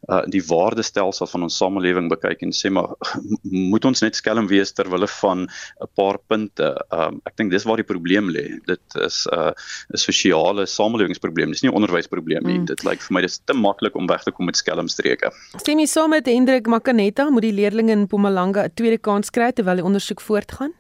[0.08, 2.94] uh die waardestelsel van ons samelewing bekyk en sê maar
[3.72, 7.64] moet ons net skelm wees ter wille van 'n paar punte um, ek dink dis
[7.64, 8.58] waar die probleem lê.
[8.66, 9.52] Dit is 'n uh,
[9.94, 11.50] 'n sosiale samelewingsprobleem.
[11.52, 12.58] Dis nie 'n onderwysprobleem nie.
[12.60, 12.66] Mm.
[12.68, 15.32] Dit lyk vir my dis te maklik om weg te kom met skelmstreke.
[15.56, 19.52] Stem jy saam met Hendrik Makaneta moet die leerdlinge in Mpumalanga 'n tweede kans kry
[19.52, 20.74] terwyl die ondersoek voortgaan?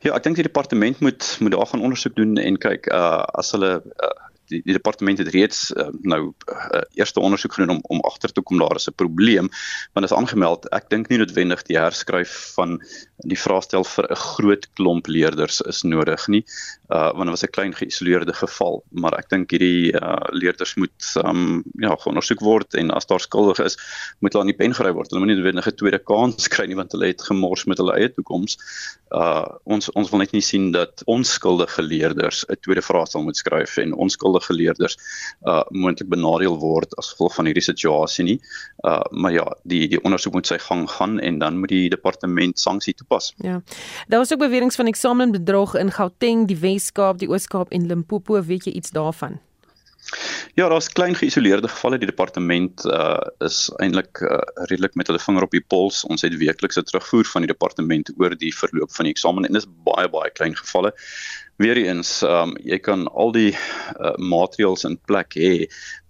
[0.00, 3.52] Ja, ek dink die departement moet moet daar gaan ondersoek doen en kyk uh as
[3.52, 4.12] hulle uh,
[4.52, 8.42] die, die departement het reeds uh, nou uh, eerste ondersoek gedoen om om agter te
[8.42, 9.48] kom daar is 'n probleem
[9.92, 12.80] want is aangemeld ek dink nie noodwendig die herskryf van
[13.32, 16.44] die vraestel vir 'n groot klomp leerders is nodig nie
[16.92, 21.12] uh want dit was 'n klein geïsoleerde geval maar ek dink hierdie uh leerders moet
[21.24, 23.78] um ja ondersoek word en as daar skuldig is
[24.20, 26.66] moet hulle aan die pen gery word hulle moet nie noodwendig 'n tweede kans kry
[26.66, 28.58] nie want hulle het gemors met hulle eie toekoms
[29.10, 33.76] uh ons ons wil net nie sien dat onskuldige leerders 'n tweede vraestel moet skryf
[33.76, 34.96] en onskuldige geleerders
[35.46, 38.38] uh moontlik benadeel word as gevolg van hierdie situasie nie.
[38.84, 42.58] Uh maar ja, die die ondersoek moet sy gang gaan en dan moet die departement
[42.58, 43.32] sanksie toepas.
[43.36, 43.60] Ja.
[44.08, 48.66] Daar was ook beweringe van eksamenbedrog in Gauteng, die Wes-Kaap, die Oos-Kaap en Limpopo, weet
[48.66, 49.38] jy iets daarvan?
[50.58, 51.98] Ja, daar's klein geïsoleerde gevalle.
[52.02, 56.02] Die departement uh is eintlik uh, redelik met hulle vinger op die pols.
[56.10, 59.68] Ons het weeklikse terugvoer van die departement oor die verloop van die eksamen en dis
[59.86, 60.90] baie baie klein gevalle
[61.62, 65.52] weer eens um, jy kan al die uh, maatreëls in plek hê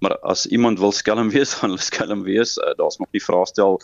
[0.02, 3.80] maar as iemand wil skelm wees gaan hulle skelm wees uh, daar's nog nie vraestel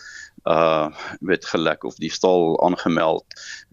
[0.49, 0.89] uh
[1.21, 3.25] weet gelek of die stal aangemeld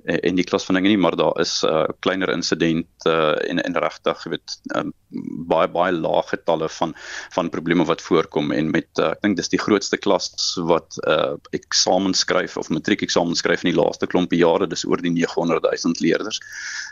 [0.04, 3.62] en, die klas van dinge nie maar daar is 'n uh, kleiner insident uh, en
[3.64, 4.92] en regtig weet um,
[5.48, 6.96] baie baie lae getalle van
[7.36, 10.32] van probleme wat voorkom en met uh, ek dink dis die grootste klas
[10.72, 15.02] wat uh eksamen skryf of matriek eksamen skryf in die laaste klompie jare dis oor
[15.02, 16.40] die 900 000 leerders.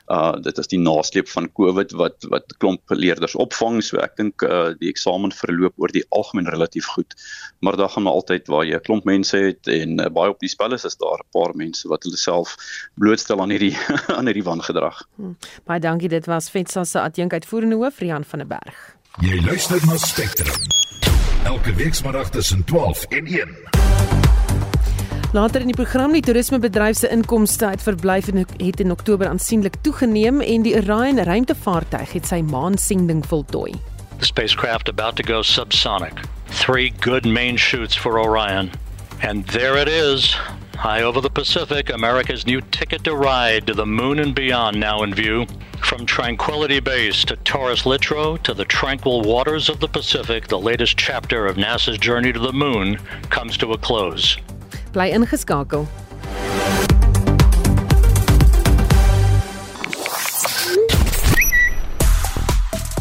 [0.07, 4.45] Uh dit is die nasleep van Covid wat wat klomp leerders opvang so ek dink
[4.47, 7.15] uh die eksamen verloop oor die algemeen relatief goed.
[7.59, 10.39] Maar daar gaan maar altyd waar jy 'n klomp mense het en uh, baie op
[10.39, 12.55] die spel is is daar 'n paar mense wat hulle self
[12.95, 13.77] blootstel aan hierdie
[14.17, 15.03] aan hierdie wangedrag.
[15.15, 15.37] Hmm.
[15.65, 18.95] Baie dankie dit was Fetsa se adjunk uitvoerende hoof Rian van der Berg.
[19.21, 20.57] Jy luister na Spectrum.
[21.43, 23.72] Elke week saterdag tussen 12 en 1.
[25.33, 30.41] Later in die program die toerismebedryf se inkomste uit verblyf het in Oktober aansienlik toegeneem
[30.45, 33.73] en die Orion ruimtevaartuig het sy maansending voltooi.
[34.19, 36.21] The spacecraft about to go subsonic.
[36.45, 38.69] Three good main shoots for Orion.
[39.23, 40.37] And there it is.
[40.77, 45.01] High over the Pacific, America's new ticket to ride to the moon and beyond now
[45.01, 45.47] in view.
[45.81, 50.95] From Tranquility Base to Taurus Littrow to the tranquil waters of the Pacific, the latest
[50.95, 52.99] chapter of NASA's journey to the moon
[53.31, 54.37] comes to a close.
[54.93, 55.87] Bly ingeskakel.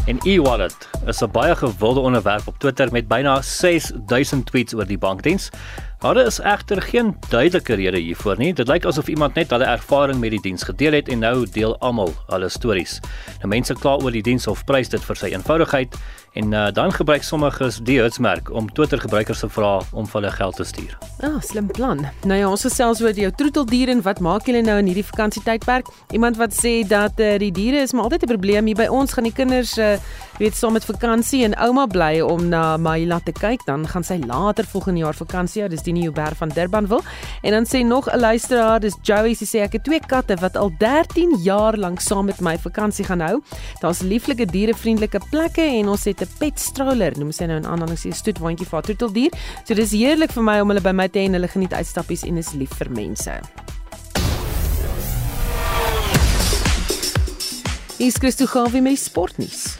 [0.05, 4.97] En e-wallet is 'n baie gewilde onderwerp op Twitter met byna 6000 tweets oor die
[4.97, 5.49] bankdiens.
[6.03, 8.53] Daar is egter geen duidelike rede hiervoor nie.
[8.53, 11.77] Dit lyk asof iemand net hulle ervaring met die diens gedeel het en nou deel
[11.79, 12.97] almal hulle stories.
[13.39, 15.95] Nou mense kla oor die diens of prys dit vir sy eenvoudigheid
[16.33, 20.31] en uh, dan gebruik sommiges die hitsmerk om Twitter gebruikers te vra om vir hulle
[20.33, 20.97] geld te stuur.
[21.23, 22.03] Ah, slim plan.
[22.25, 25.87] Nou ja, ons gesels oor jou troeteldiere en wat maak julle nou in hierdie vakansietydperk?
[26.11, 29.13] Iemand wat sê dat uh, die diere is maar altyd 'n probleem hier by ons
[29.13, 29.95] gaan die kinders uh,
[30.41, 34.17] weet saam met vakansie en ouma bly om na Maila te kyk, dan gaan sy
[34.25, 35.61] later volgende jaar vakansie.
[35.61, 37.01] Ja, dis nuwe Berg van Durban wil.
[37.41, 40.55] En dan sê nog 'n luisteraar, dis Joey, sy sê ek het twee katte wat
[40.55, 43.41] al 13 jaar lank saam met my vakansie gaan hou.
[43.79, 47.99] Daar's lieflike dierevriendelike plekke en ons het 'n pet stroller, noem sy nou in aanhaling,
[48.05, 49.31] 'n stoetwandjie vir troeteldier.
[49.63, 52.23] So dis heerlik vir my om hulle by my te hê en hulle geniet uitstappies
[52.23, 53.31] en is lief vir mense.
[57.99, 59.77] Is Christo Gawie met sportnuus.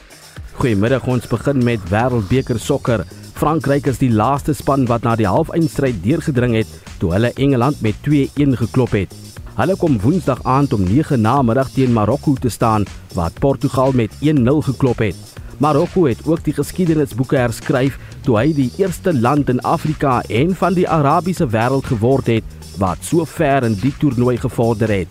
[0.54, 3.02] Goeiemiddag, ons begin met Wêreldbeker sokker.
[3.34, 6.70] Frankryk is die laaste span wat na die halfeindstryd deurgedring het
[7.00, 9.10] toe hulle Engeland met 2-1 geklop het.
[9.58, 12.86] Hulle kom Woensdag aand om 9 na middag teen Marokko te staan
[13.18, 15.18] wat Portugal met 1-0 geklop het.
[15.58, 20.78] Marokko het ook die geskiedenisboeke herskryf toe hy die eerste land in Afrika en van
[20.78, 25.10] die Arabiese wêreld geword het wat so ver in die toernooi gevorder het.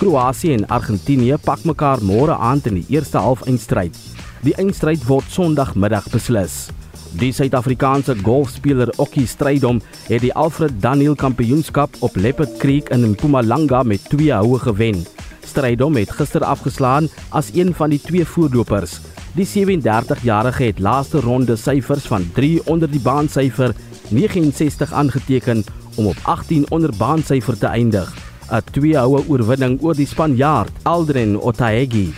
[0.00, 3.96] Kroasie en Argentinië pak mekaar môre aand in die eerste halfeindstryd.
[4.40, 6.68] Die eindstryd word Sondagmiddag beslis.
[7.16, 9.78] Die Suid-Afrikaanse golfspeler Okkie Strydom
[10.10, 15.06] het die Alfred Daniel Kampioenskap op Leopard Creek in Mpumalanga met 2 houe gewen.
[15.46, 18.98] Strydom het gister afgeslaan as een van die twee voorlopers.
[19.32, 23.74] Die 37-jarige het laaste ronde syfers van 3 onder die baansyfer
[24.08, 25.64] 69 aangeteken
[25.96, 28.14] om op 18 onder baansyfer te eindig.
[28.50, 32.12] 'n 2 houe oorwinning oor die Spanjaard Aldrin Otaegi.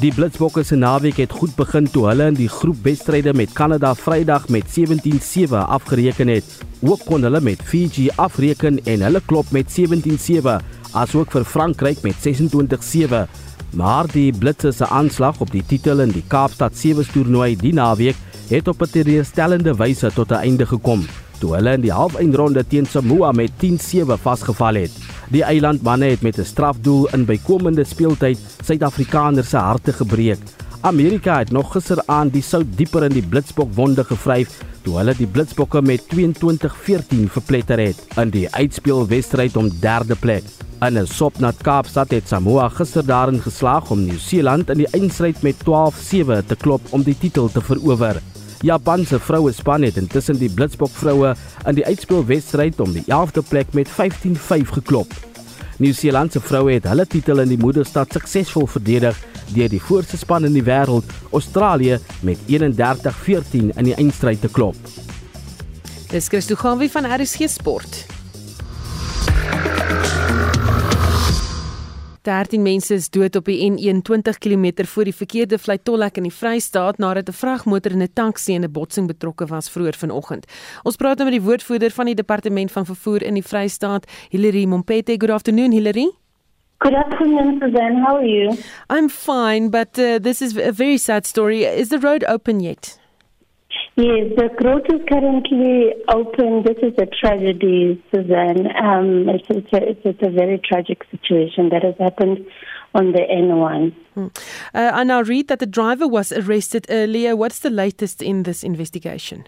[0.00, 4.48] Die Blitsbokke se naweek het goed begin toe hulle in die groepwedstryde met Kanada Vrydag
[4.48, 6.44] met 17-7 afgereken het.
[6.80, 10.56] Ook kon hulle met Fiji afreken en hulle klop met 17-7,
[10.96, 13.26] asook vir Frankryk met 26-7.
[13.76, 18.16] Maar die Blitse se aanslag op die titel in die Kaapstad Sewe toernooi die naweek
[18.48, 21.04] het op 'n teleurstellende wyse tot 'n einde gekom
[21.42, 24.94] toe hulle in die halfeindronde teen Samoa met 10-7 vasgeval het.
[25.34, 30.38] Die eilandmanne het met 'n strafdoel in bykomende speeltyd Suid-Afrikaners se harte gebreek.
[30.80, 35.26] Amerika het nog gisteraand die sout dieper in die Blitsbok wonde gevryf toe hulle die
[35.26, 40.44] Blitsbokke met 22-14 verpletter het in die uitspelwedstryd om derde plek.
[40.80, 45.56] In 'n sopnat Kaapstad het Samoa gister daarin geslaag om Nieu-Seeland in die eindstryd met
[45.64, 48.22] 12-7 te klop om die titel te verower.
[48.62, 51.32] Japan se vroue span het intussen die Blitsbok vroue
[51.66, 55.10] in die uitspelwedstryd om die 11de plek met 15-5 geklop.
[55.82, 59.18] Nieu-Seeland se vroue het hulle titel in die moederstad suksesvol verdedig
[59.50, 64.78] deur die voorste span in die wêreld, Australië, met 31-14 in die eindstryd te klop.
[66.14, 68.04] Dis Christo gaan wie van RSG Sport.
[72.22, 76.98] 13 mense is dood op die N21 km voor die verkeerde vleitollek in die Vrystaat
[77.02, 80.46] nadat 'n vragmotor in 'n taxi in 'n botsing betrokke was vroeër vanoggend.
[80.82, 84.64] Ons praat nou met die woordvoerder van die departement van vervoer in die Vrystaat, Hilary
[84.64, 85.14] Mompete.
[85.18, 86.10] Good afternoon, Hilary.
[86.78, 88.02] Good afternoon, Suzanne.
[88.04, 88.56] How are you?
[88.88, 91.64] I'm fine, but uh, this is a very sad story.
[91.64, 93.01] Is the road open yet?
[93.94, 96.62] Yes, the road is currently open.
[96.64, 98.66] This is a tragedy, Suzanne.
[98.82, 102.46] Um, it's, it's, a, it's, a very tragic situation that has happened
[102.94, 103.94] on the N1.
[104.14, 104.26] Hmm.
[104.74, 107.36] Uh, I now read that the driver was arrested earlier.
[107.36, 109.44] What's the latest in this investigation?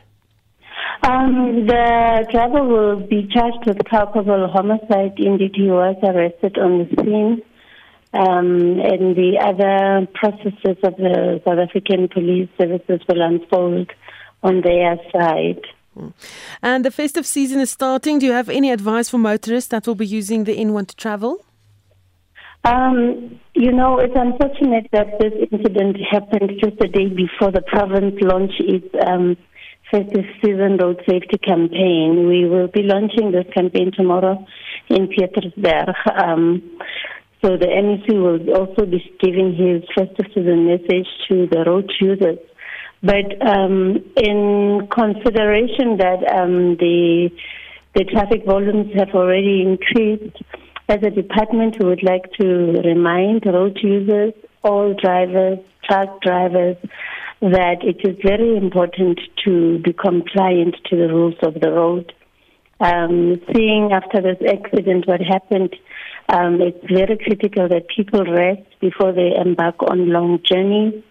[1.03, 5.15] Um, the driver will be charged with culpable homicide.
[5.17, 7.43] Indeed, he was arrested on the scene.
[8.13, 13.91] Um, and the other processes of the South African police services will unfold
[14.45, 15.63] on their side.
[16.63, 18.19] And the festive season is starting.
[18.19, 21.45] Do you have any advice for motorists that will be using the N1 to travel?
[22.65, 28.15] Um, you know, it's unfortunate that this incident happened just a day before the province
[28.21, 29.37] launched its um,
[29.91, 32.27] festive season road safety campaign.
[32.27, 34.47] We will be launching this campaign tomorrow
[34.89, 35.95] in Pietersburg.
[36.23, 36.63] Um,
[37.43, 42.39] so the MEC will also be giving his festive season message to the road users.
[43.05, 47.29] But um, in consideration that um, the
[47.95, 50.43] the traffic volumes have already increased,
[50.89, 52.47] as a department, we would like to
[52.83, 54.33] remind road users,
[54.63, 56.77] all drivers, truck drivers,
[57.41, 62.13] that it is very important to be compliant to the rules of the road.
[62.81, 65.77] Um, seeing after this accident what happened,
[66.31, 71.03] um, it's very critical that people rest before they embark on long journeys.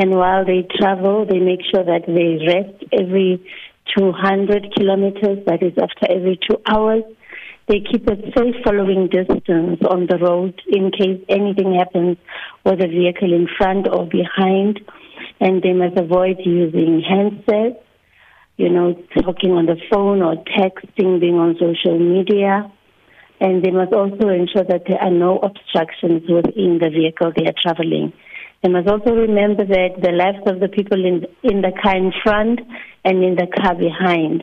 [0.00, 3.36] And while they travel, they make sure that they rest every
[3.94, 7.02] 200 kilometers, that is after every two hours.
[7.68, 12.16] They keep a safe following distance on the road in case anything happens
[12.64, 14.80] with a vehicle in front or behind
[15.38, 17.76] and they must avoid using handsets,
[18.56, 22.72] you know, talking on the phone or texting, being on social media.
[23.38, 27.54] And they must also ensure that there are no obstructions within the vehicle they are
[27.60, 28.14] traveling.
[28.62, 32.12] They must also remember that the lives of the people in, in the car in
[32.22, 32.60] front
[33.04, 34.42] and in the car behind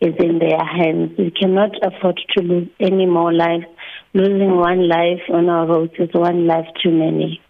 [0.00, 1.12] is in their hands.
[1.18, 3.66] We cannot afford to lose any more lives.
[4.14, 7.42] Losing one life on our roads is one life too many.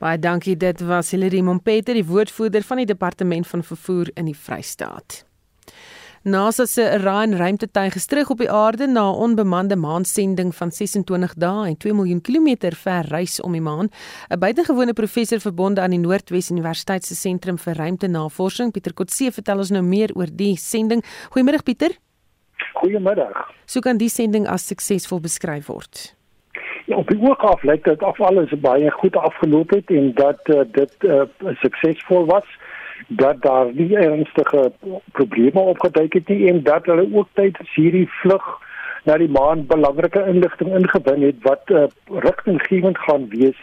[0.00, 0.56] Baie dankie.
[0.56, 5.24] Dit was Hilary Mompeter, die woordvoerder van die Departement van Vervoer in die Vrystaat.
[6.24, 11.34] NASA se Orion ruimtetuig is terug op die aarde na 'n onbemande maansending van 26
[11.34, 13.88] dae en 2 miljoen kilometer ver reis om die maan.
[14.30, 19.58] 'n Buitengewone professor verbonde aan die Noordwes Universiteit se sentrum vir ruimtenavorsing, Pieter Kotse, vertel
[19.58, 21.04] ons nou meer oor die sending.
[21.30, 21.90] Goeiemôre Pieter.
[22.72, 23.52] Goeiemiddag.
[23.66, 26.14] So kan die sending as suksesvol beskryf word.
[26.86, 30.40] Ja, op die oog af lyk dit of alles baie goed afgeloop het en dat
[30.44, 31.22] uh, dit uh,
[31.60, 32.44] suksesvol was
[33.08, 34.72] dat daar nie ernstige
[35.12, 38.46] probleme opgeduik het nie en dat hulle ook tydens hierdie vlug
[39.04, 43.58] na die maan belangrike inligting ingewin het wat uh, rigtinggewend gaan wees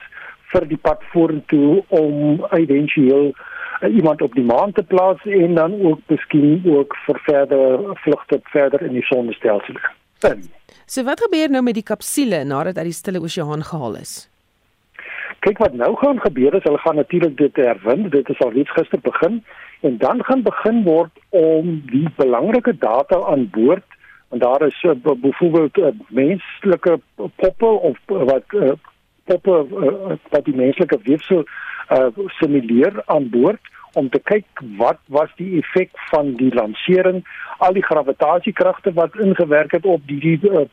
[0.53, 5.81] vir die pad vorentoe om éventueel uh, iemand op die maan te plaas en dan
[5.81, 9.79] ook miskien ook vir verder vlugte verder in die sonnestelsel.
[10.85, 14.30] So wat gebeur nou met die kapsule nadat uit die stille oseaan gehaal is?
[15.41, 18.09] Kyk wat nou gaan gebeur is hulle gaan natuurlik dit herwin.
[18.13, 19.41] Dit is al reeds gister begin
[19.81, 23.97] en dan gaan begin word om die belangrike data aan boord
[24.29, 26.99] en daar is uh, byvoorbeeld uh, menslike
[27.35, 28.71] poppe of uh, wat uh,
[29.23, 31.43] poppe uh, wat die menslike weefsel
[31.89, 37.23] uh, simuleer aan boord om te kyk wat was die effek van die lansering
[37.57, 40.67] al die gravitasiekragte wat ingewerk het op die, die uh,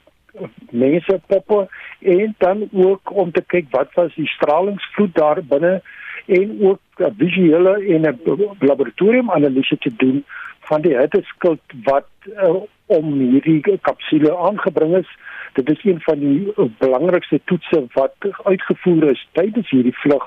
[0.70, 1.68] mense poppe
[2.01, 5.80] en dan ook om te kyk wat was die stralingsvloed daar binne
[6.26, 6.80] en ook
[7.16, 10.24] visuele en 'n laboratorium analise te doen
[10.61, 12.55] van die hitteskild wat uh,
[12.86, 15.09] om hierdie kapsule aangebring is.
[15.53, 18.14] Dit is een van die belangrikste toetse wat
[18.45, 20.24] uitgevoer is tydens hierdie vlug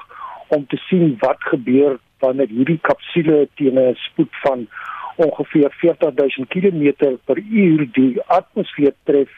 [0.47, 4.67] om te sien wat gebeur wanneer hierdie kapsule teen 'n spoed van
[5.15, 9.29] ongeveer 40000 km per uur die atmosfeer tref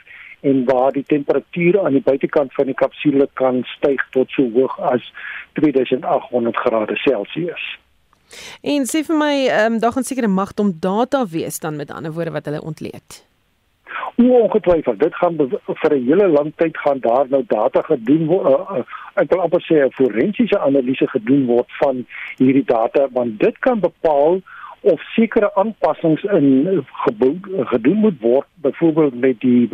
[0.43, 4.75] en waar die temperatuur aan die buitekant van die kapsule kan styg tot so hoog
[4.91, 5.05] as
[5.59, 7.65] 2800 grade Celsius.
[8.61, 11.75] En sê vir my, ehm um, daar gaan seker 'n mag om data wees dan
[11.75, 13.25] met ander woorde wat hulle ontleed.
[14.15, 15.37] Ongetwyfeld, dit gaan
[15.81, 18.45] vir 'n hele lang tyd gaan daar nou data gedoen word.
[18.45, 18.83] Uh, uh,
[19.13, 22.05] ek wil amper sê 'n forensiese analise gedoen word van
[22.37, 24.41] hierdie data want dit kan bepaal
[24.81, 26.85] of sekere aanpassings in
[27.69, 29.69] gedoen moet word, byvoorbeeld met die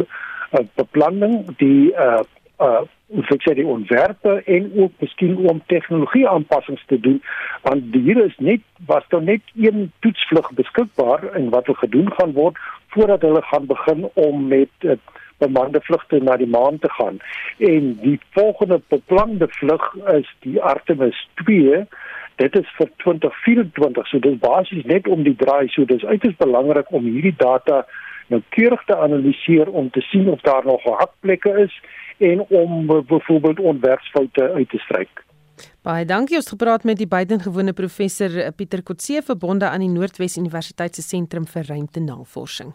[0.51, 2.23] uh, beplanning, die uh
[2.59, 7.21] uh hoe sê die ontwerpe en ook miskien om tegnologie aanpassings te doen
[7.61, 12.35] want hier is net was daar net een toetsvlug beskikbaar en wat wil gedoen gaan
[12.37, 12.59] word
[12.93, 14.99] voordat hulle gaan begin om met uh,
[15.37, 17.17] bemande vlugte na die maan te gaan.
[17.57, 21.85] En die volgende beplande vlug is die Artemis 2
[22.39, 26.37] dit is vir 2024 so dit is basies net om die draai so dis uiters
[26.39, 27.81] belangrik om hierdie data
[28.29, 31.81] noukeurig te analiseer om te sien of daar nog hakplekke is
[32.17, 35.23] en om byvoorbeeld ontwerpsfoute uit te stryk.
[35.83, 36.35] Baie dankie.
[36.35, 41.03] Ons het gepraat met die buitengewone professor Pieter Kotse verbonde aan die Noordwes Universiteit se
[41.03, 42.73] sentrum vir ruimtenavorsing.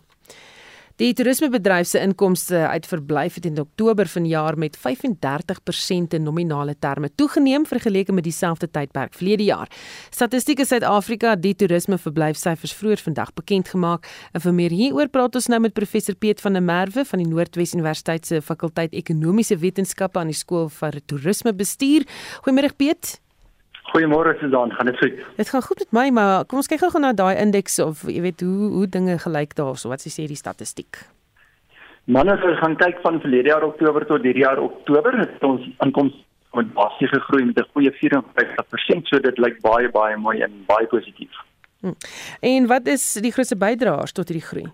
[1.03, 7.11] Die toerismebedryf se inkomste uit verblyf het in Oktober vanjaar met 35% in nominale terme
[7.15, 9.71] toegeneem vergeleke met dieselfde tydperk verlede jaar.
[10.11, 14.07] Statistiek Suid-Afrika het die toerismeverblyfsyfers vroeër vandag bekend gemaak.
[14.33, 17.29] En vir meer hieroor praat ons nou met professor Piet van der Merwe van die
[17.29, 22.07] Noordwes Universiteit se fakulteit Ekonomiese Wetenskappe aan die skool vir toerismebestuur.
[22.47, 23.19] Goeiemôre Piet.
[23.95, 25.19] Goeiemôre Susan, gaan dit goed?
[25.37, 28.25] Dit gaan goed met my, maar kom ons kyk gou na daai indeks of jy
[28.25, 29.93] weet hoe hoe dinge gelyk daarso.
[29.93, 30.99] Wat sê die statistiek?
[32.11, 35.63] Manne, as ons gaan kyk van verlede jaar Oktober tot hierdie jaar Oktober, het ons
[35.87, 36.25] inkomste
[36.59, 40.87] met basies gegroei met 'n goeie 54%, so dit lyk baie baie mooi en baie
[40.87, 41.31] positief.
[41.81, 41.95] Hm.
[42.41, 44.67] En wat is die grootste bydraers tot hierdie groei?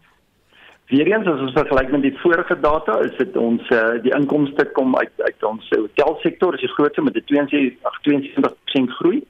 [0.91, 4.97] Weereens as ons vergelyk met die vorige data, is dit ons uh, die inkomste kom
[4.99, 9.21] uit uit ons hotelsektor, is die grootste met 'n 72% groei.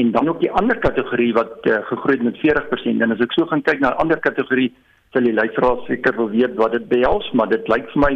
[0.00, 3.36] En dan ook die ander kategorie wat uh, gegroei het met 40% en as ek
[3.36, 4.72] so gaan kyk na 'n ander kategorie
[5.12, 8.14] sal die luisteraars seker wil weet wat dit behels, maar dit lyk vir my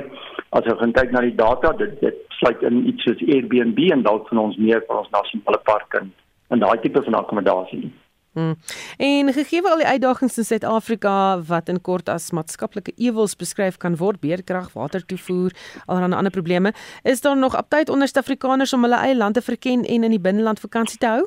[0.56, 4.02] as ek gaan kyk na die data, dit dit sluit in iets soos Airbnb en
[4.02, 6.12] dalk van ons meer vir ons nasionale park en
[6.48, 7.92] en daai tipe van akkommodasie.
[8.38, 8.54] Hmm.
[8.96, 13.96] En gegee al die uitdagings in Suid-Afrika wat in kort as maatskaplike ewels beskryf kan
[13.98, 16.72] word, beerkrag, watertoevoer, allerlei ander probleme,
[17.02, 20.22] is daar nog aptyd onder Suid-Afrikaners om hulle eie land te verken en in die
[20.22, 21.24] binneland vakansie te hou?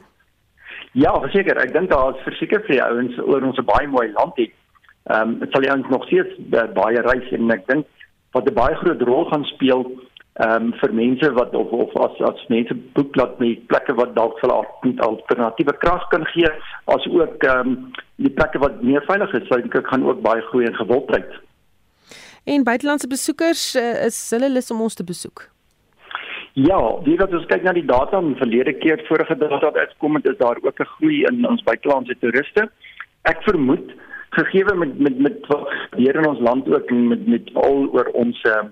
[0.96, 4.08] Ja, verseker, ek dink daar is verseker vir die ouens oor ons 'n baie mooi
[4.16, 4.56] land het.
[5.12, 6.32] Ehm um, dit sal jy nog steeds
[6.80, 7.88] baie reis en ek dink
[8.32, 9.84] wat 'n baie groot rol gaan speel
[10.40, 14.40] ehm um, vir mense wat of of as as mense boekblad met plekke wat dalk
[14.40, 14.54] vir
[15.08, 16.48] alternatiewe krag kan gee
[16.86, 20.42] as ook ehm um, die plekke wat meer veilig is, dink ek gaan ook baie
[20.42, 21.32] groei en gewildheid.
[22.44, 25.50] En buitelandse besoekers uh, is hulle lus om ons te besoek.
[26.54, 30.16] Ja, wie wat ons kyk na die data van verlede keer vorige data wat uitkom
[30.16, 32.70] het, is daar ook 'n groei in ons buitelandse toeriste.
[33.24, 33.92] Ek vermoed
[34.30, 38.44] gegee met met met wat hier in ons land ook met met al oor ons
[38.44, 38.64] uh,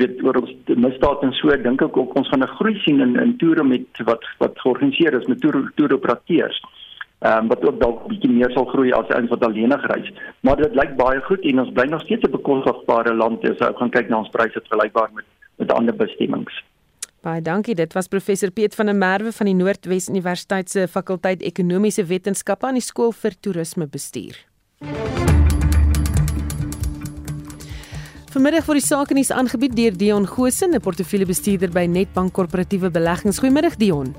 [0.00, 3.16] weet oor ons misdaad en so dink ek ook ons gaan 'n groei sien in
[3.20, 6.62] in toere met wat wat georganiseer is met toer toeroperateurs.
[7.20, 10.12] Ehm um, wat ook dalk bietjie meer sal groei as ons wat alleenig reis.
[10.40, 13.78] Maar dit lyk baie goed en ons bly nog steeds 'n bekostigbare land as ons
[13.78, 15.24] gaan kyk na ons pryse vergelykbaar met
[15.58, 16.64] met ander bestemmings.
[17.22, 17.74] Baie dankie.
[17.74, 22.66] Dit was professor Piet van der Merwe van die Noordwes Universiteit se fakulteit Ekonomiese Wetenskappe
[22.66, 24.44] aan die skool vir toerismebestuur.
[28.34, 33.38] Vanmiddag word die sake nuus aangebied deur Dion Gosen, 'n portefeuljebestuurder by Netbank Korporatiewe Beleggings.
[33.38, 34.10] Goeiemiddag Dion.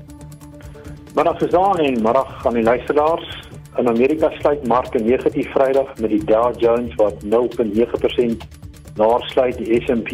[1.14, 3.28] Middag Suzan en middag aan die luisteraars.
[3.76, 8.48] In Amerika sluit markte negatief Vrydag met die Dow Jones wat 0.9%
[8.96, 10.08] naarsluit, die S&P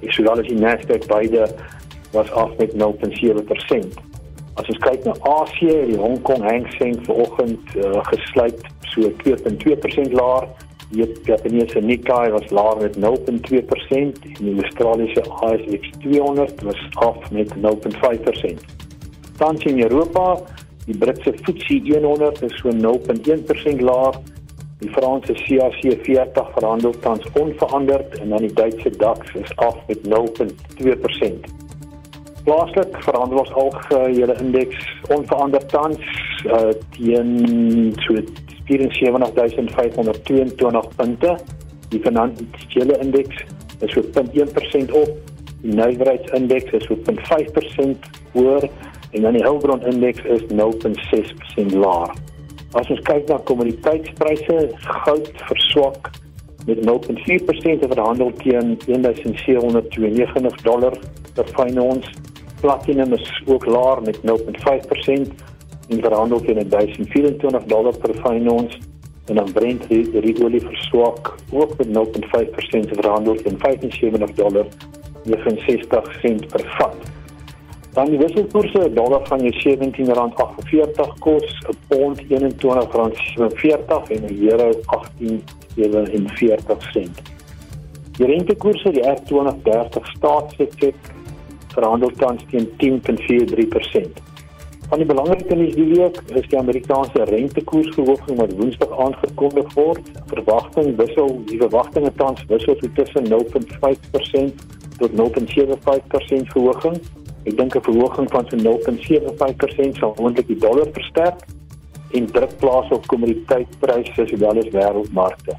[0.00, 1.46] die Nasdaq beide
[2.10, 4.02] was af met 0.7%.
[4.54, 8.60] As ons kyk na Asië, die Hong Kong Hang Seng vanoggend uh, gesluit
[8.90, 10.48] so 2.2% laer
[10.92, 17.54] Die Japaneese Nikkei was laer met 0.2% en die Australiese ASX 200 was af met
[17.54, 18.58] 0.5%.
[19.36, 20.40] Tans in Europa,
[20.84, 24.20] die Britse FTSE 100 is so 0.1% laer.
[24.82, 29.98] Die Franse CAC 40 verhandel tans onveranderd en dan die Duitse DAX is af met
[30.04, 31.50] 0.2%.
[32.44, 35.98] Plaaslik verhandel ons algehele indeks onveranderd tans
[36.46, 38.18] uh, teen so
[38.78, 41.36] 74522 punte.
[41.88, 43.44] Die finansiële indeks
[43.80, 45.08] is so 0.1% op.
[45.62, 47.96] Die nywerheidsindeks is so 0.5%
[48.32, 48.68] hoër
[49.12, 52.10] en dan die hulpbron indeks is 0.6% laer.
[52.72, 54.70] As ons kyk na kommoditeitspryse,
[55.04, 56.08] goud verswak
[56.66, 60.96] met 0.4% te verhandel teen 1792 dollar
[61.34, 62.08] per fyn ons.
[62.62, 65.51] Platinum is ook laer met 0.5%
[65.92, 68.78] en verhandel teen 1024 dollar per fyn ons
[69.30, 74.66] en dan Brent olie verswak ook met 0.5% verhandel teen 75 dollar
[75.24, 76.96] 69 sent per vat.
[77.92, 86.82] Dan die wisselkoerse, dollar gaan jy R17.48 kos, 'n pond R21.47 en 'n euro 18.47
[86.92, 87.22] sent.
[88.16, 90.94] Die rentekoerse, die R20.30 staatsefek
[91.74, 94.31] verhandel tans teen 10.43%.
[94.92, 100.08] Van die belangrike nuus die week is die Amerikaanse rentekoersverhoging wat Woensdag aangekondig word.
[100.28, 104.66] Verwagting wissel, die verwagtinge tans wissel tussen 0.5%
[104.98, 106.98] tot 0.75% verhoging.
[107.48, 111.40] Ek dink 'n verhoging van so 0.75% sal moontlik die dollar versterk
[112.12, 115.56] en druk plaas op kommoditeitpryse sowel as wêreldmarkte.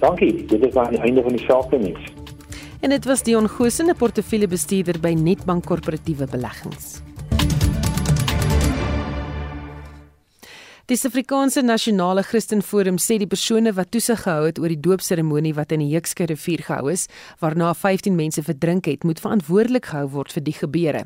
[0.00, 0.44] Dankie.
[0.46, 2.10] Dit is aan die einde van die sake nuus.
[2.80, 7.11] En dit was Dion Goosen, 'n portefeuljebestuurder by Netbank Korporatiewe Beleggings.
[10.90, 15.52] Die Suid-Afrikaanse Nasionale Christen Forum sê die persone wat toesig gehou het oor die doopseremonie
[15.54, 17.04] wat in die Heukske rivier gehou is,
[17.38, 21.04] waarna 15 mense verdrink het, moet verantwoordelik gehou word vir die gebeure.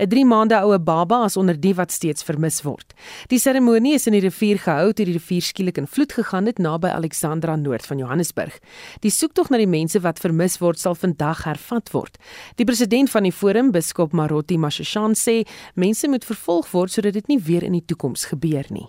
[0.00, 2.94] 'n 3 maande oue baba is onder die wat steeds vermis word.
[3.28, 6.58] Die seremonie is in die rivier gehou toe die rivier skielik in vloed gegaan het
[6.58, 8.58] naby Alexandra noord van Johannesburg.
[9.00, 12.16] Die soektog na die mense wat vermis word sal vandag hervat word.
[12.56, 17.28] Die president van die forum, biskop Marotti Mashashan sê mense moet vervolg word sodat dit
[17.28, 18.88] nie weer in die toekoms gebeur nie.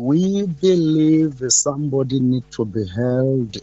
[0.00, 3.58] We believe somebody need to be held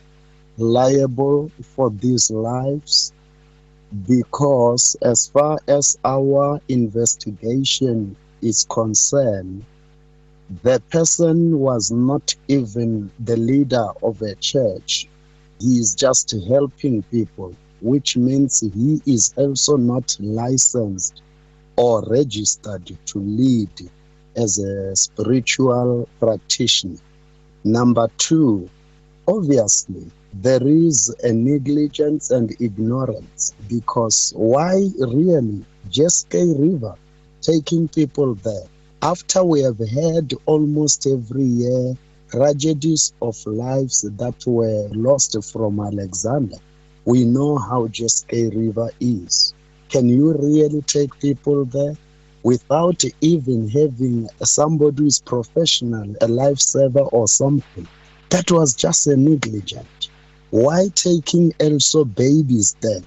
[0.57, 3.11] liable for these lives
[4.07, 9.65] because as far as our investigation is concerned
[10.63, 15.09] the person was not even the leader of a church.
[15.59, 21.21] He is just helping people which means he is also not licensed
[21.75, 23.69] or registered to lead
[24.37, 26.99] as a spiritual practitioner.
[27.63, 28.69] Number two,
[29.27, 36.95] obviously, there is a negligence and ignorance because why really Jeske River
[37.41, 38.67] taking people there?
[39.01, 41.97] After we have had almost every year
[42.29, 46.57] tragedies of lives that were lost from Alexander,
[47.05, 49.53] we know how Jeske River is.
[49.89, 51.95] Can you really take people there?
[52.47, 57.85] Without even having somebody who is professional, a lifesaver or something.
[58.29, 60.07] That was just a negligent.
[60.51, 63.03] Why taking also babies then?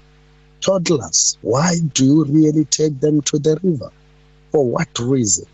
[0.59, 3.91] Toddlers, why do you really take them to the river?
[4.51, 5.47] For what reason?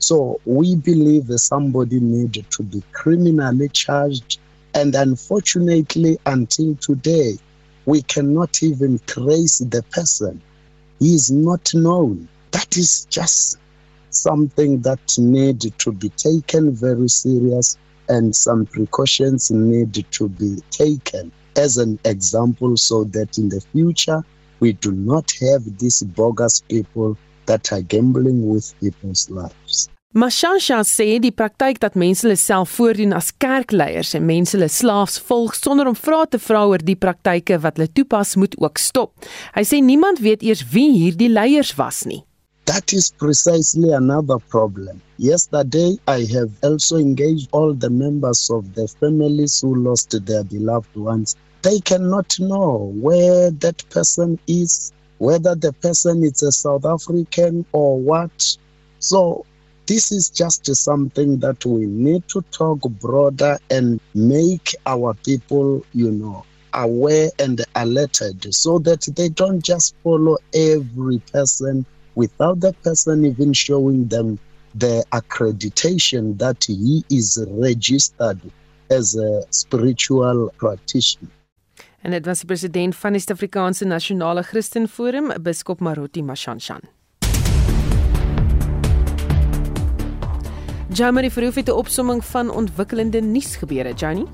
[0.00, 4.40] So we believe that somebody needed to be criminally charged.
[4.74, 7.34] And unfortunately, until today,
[7.86, 10.42] we cannot even trace the person.
[10.98, 13.58] He is not known that is just
[14.10, 17.78] something that need to be taken very serious
[18.08, 24.22] and some precautions need to be taken as an example so that in the future
[24.60, 29.88] we do not have these bogus people that are gambling with people's lives.
[30.12, 35.20] Mashansha sê die praktyk dat mense hulle self voordoen as kerkleiers en mense hulle slaafs
[35.28, 39.14] volg sonder om vrae te vra oor die praktyke wat hulle toepas moet ook stop.
[39.54, 42.24] Hy sê niemand weet eers wie hierdie leiers was nie.
[42.66, 45.02] That is precisely another problem.
[45.18, 50.94] Yesterday, I have also engaged all the members of the families who lost their beloved
[50.94, 51.36] ones.
[51.62, 57.98] They cannot know where that person is, whether the person is a South African or
[57.98, 58.56] what.
[59.00, 59.44] So,
[59.86, 66.12] this is just something that we need to talk broader and make our people, you
[66.12, 71.84] know, aware and alerted so that they don't just follow every person
[72.14, 74.38] without the person even showing them
[74.74, 78.38] the accreditation that he is registered
[78.90, 81.30] as a spiritual practitioner.
[82.02, 86.80] En dit was die president van die Suid-Afrikaanse Nasionale Christenforum, Biskop Marotti Mashanshan.
[90.92, 94.26] Jamie Verhoef het 'n opsomming van ontwikkelende nuusgebeure, Janie.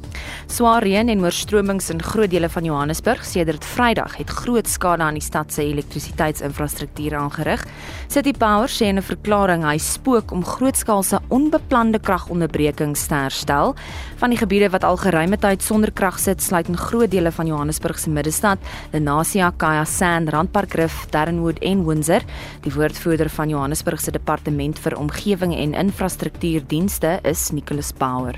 [0.47, 5.15] Swaar reën en oorstromings in groot dele van Johannesburg sedert Vrydag het groot skade aan
[5.15, 7.67] die stad se elektrisiteitsinfrastruktuur aangerig.
[8.09, 13.75] City Power sê in 'n verklaring hy spook om grootskaalse onbeplande kragonderbrekings te herstel.
[14.17, 17.47] Van die gebiede wat al geruime tyd sonder krag sit, sluit in groot dele van
[17.47, 18.59] Johannesburg se middestad,
[18.93, 22.25] Lenasia, Kaya Sand, Randpark Rif, Darrenwood en Windsor.
[22.65, 28.35] Die woordvoerder van Johannesburg se departement vir omgewing en infrastruktuur bestuurdienste is Nicholas Bauer.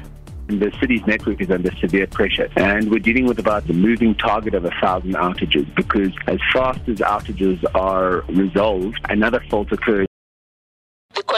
[0.49, 4.55] The city's network is under severe pressure, and we're dealing with about the moving target
[4.55, 10.08] of a thousand outages because, as fast as outages are resolved, another fault occurs.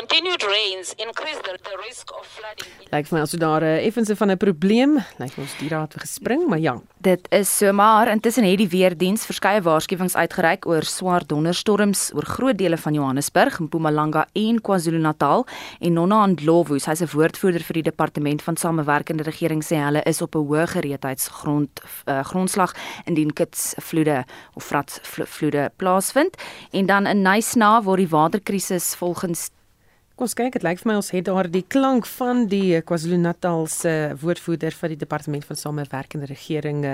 [0.01, 2.73] Continued rains increase the, the risk of flooding.
[2.89, 5.93] Lyk vir my asof daar 'n uh, effense van 'n probleem, lyk ons die raad
[5.95, 6.81] gespring, maar ja.
[6.97, 12.25] Dit is so maar intussen het die weerdiens verskeie waarskuwings uitgereik oor swaar donderstorms oor
[12.25, 15.47] groot dele van Johannesburg, Mpumalanga en KwaZulu-Natal
[15.81, 20.23] en Nonna Ndlovu, sy's 'n woordvoerder vir die departement van samewerkende regering sê hulle is
[20.23, 22.73] op 'n hoë gereedheidsgrond uh, grondslag
[23.05, 24.25] indien kits vloede
[24.55, 26.37] of vrats vloede plaasvind
[26.71, 29.51] en dan in Nysna waar die waterkrisis volgens
[30.21, 33.63] Kom ons kyk, dit lyk vir my ons het daar die klank van die KwaZulu-Natal
[33.73, 36.85] se woordvoerder vir die departement van samewerkende regering,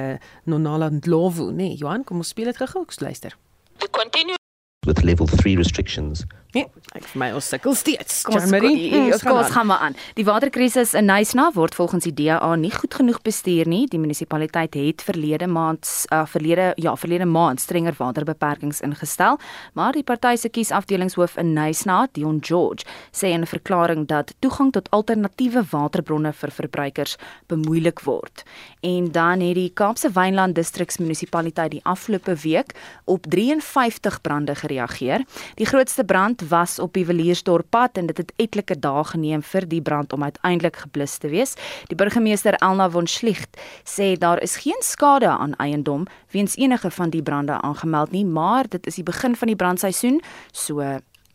[0.47, 3.35] Nonala Ndlovu, nee, Johan, kom ons speel dit gou-gou, luister.
[3.83, 4.39] The continued
[4.87, 6.23] with level 3 restrictions.
[6.57, 6.65] Ja,
[6.97, 8.23] ek vir my ons sukkel steeds.
[8.27, 9.97] Kom ons, Jean-Marie, kom, ons kom, ons gaan maar aan.
[10.17, 13.85] Die waterkrisis in Nysna word volgens die DA nie goed genoeg bestuur nie.
[13.93, 19.41] Die munisipaliteit het verlede maand uh, verlede ja, verlede maand strenger waterbeperkings ingestel,
[19.77, 24.73] maar die party se kiesafdelingshoof in Nysna, Dion George, sê in 'n verklaring dat toegang
[24.73, 27.17] tot alternatiewe waterbronne vir verbruikers
[27.49, 28.45] bemoeilik word.
[28.81, 35.25] En dan het die Kaapse Wynland Distriksmunisipaliteit die afgelope week op 53 brande gereageer.
[35.55, 39.83] Die grootste brand was op die Viliersdorppad en dit het etlike dae geneem vir die
[39.83, 41.57] brand om uiteindelik geblus te wees.
[41.91, 47.11] Die burgemeester Elna von Schlicht sê daar is geen skade aan eiendom weens enige van
[47.11, 50.21] die brande aangemeld nie, maar dit is die begin van die brandseisoen,
[50.53, 50.83] so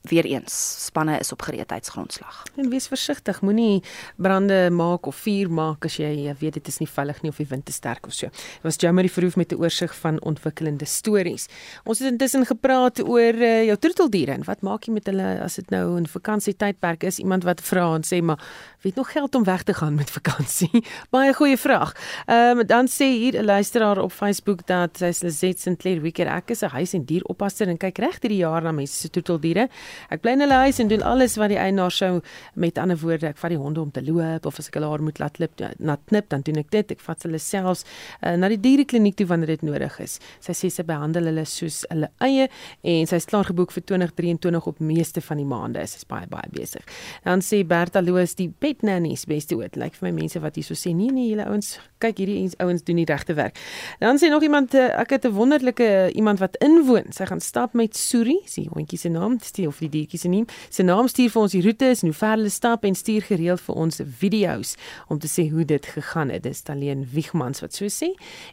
[0.01, 2.43] weer eens spanne is op gereedheidsgrondslag.
[2.55, 3.83] En wees versigtig, moenie
[4.15, 7.47] brande maak of vuur maak as jy weet dit is nie veilig nie of die
[7.49, 8.29] wind te sterk of so.
[8.31, 11.47] Dit was Jamie Verhoef met 'n oorsig van ontwikkelende stories.
[11.83, 15.55] Ons het intussen gepraat oor uh, jou troeteldiere en wat maak jy met hulle as
[15.55, 17.19] dit nou 'n vakansietydperk is?
[17.19, 18.39] Iemand wat vra en sê maar
[18.81, 20.83] weet nog geld om weg te gaan met vakansie?
[21.09, 21.93] Baie goeie vraag.
[22.25, 26.27] Ehm um, dan sê hier 'n luisteraar op Facebook dat sy is Lizet Sinclair Wicker
[26.27, 29.69] ek is 'n huis en dieroppasser en kyk reg hierdie jaar na mense se troeteldiere.
[30.09, 32.21] Ek bly in hulle huis en doen alles wat die eienaar sou
[32.53, 35.03] met ander woorde, ek vat die honde om te loop of as ek hulle haar
[35.05, 36.93] moet laat loop, na knip, dan doen ek dit.
[36.95, 37.83] Ek vat hulle selfs
[38.21, 40.17] uh, na die dierekliniek toe wanneer dit nodig is.
[40.43, 42.47] Sy sê sy behandel hulle soos hulle eie
[42.87, 45.85] en sy is klaar geboek vir 2023 op meeste van die maande.
[45.87, 46.85] Sy is baie baie besig.
[47.25, 49.75] Dan sê Berta Loos die pet nannies beste oud.
[49.75, 52.85] Lyk like vir my mense wat hierso sê nee nee, julle ouens, kyk hierdie ouens
[52.87, 53.59] doen die regte werk.
[54.01, 57.11] Dan sê nog iemand uh, ek het 'n wonderlike iemand wat inwoon.
[57.11, 60.47] Sy gaan stap met Suri, sy hondjie se naam, steel of die diertjie se naam.
[60.69, 63.61] Sy naam stuur vir ons die roetes en hoe ver hulle stap en stuur gereeld
[63.65, 64.75] vir ons video's
[65.09, 66.43] om te sê hoe dit gegaan het.
[66.45, 68.11] Dis alleen Wiegmans wat so sê.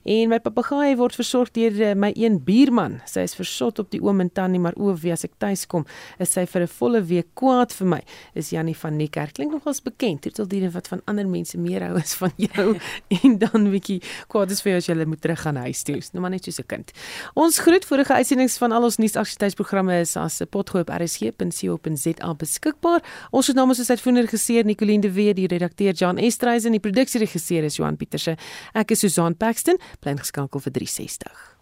[0.09, 2.99] En my papegaai word versorg deur uh, my een buurman.
[3.09, 5.87] Sy is versot op die oom en tannie, maar o, wie as ek tuis kom,
[6.18, 8.01] is sy vir 'n volle week kwaad vir my.
[8.35, 9.35] Is Jannie van Niekerk.
[9.35, 10.22] Klink nogals bekend.
[10.22, 12.76] Troeteldiere wat van ander mense meer hou as van jou
[13.22, 16.01] en dan bietjie kwaad is vir jou as jy moet terug gaan huis toe.
[16.12, 16.93] Nou maar net soos 'n kind.
[17.35, 23.04] Ons groet vorige uitsendings van al ons nuusaktualiteitsprogramme is as 'n potgoed op rsg.co.za beskikbaar.
[23.30, 26.84] Ons het namens ons uitvoerende regisseur Nicoline de Wet, die redakteur Jan Estreisen en die
[26.90, 28.36] produksieregisseur is Johan Pieterse.
[28.74, 31.57] Ek is Susan Paxton, bly geskakel vir 360.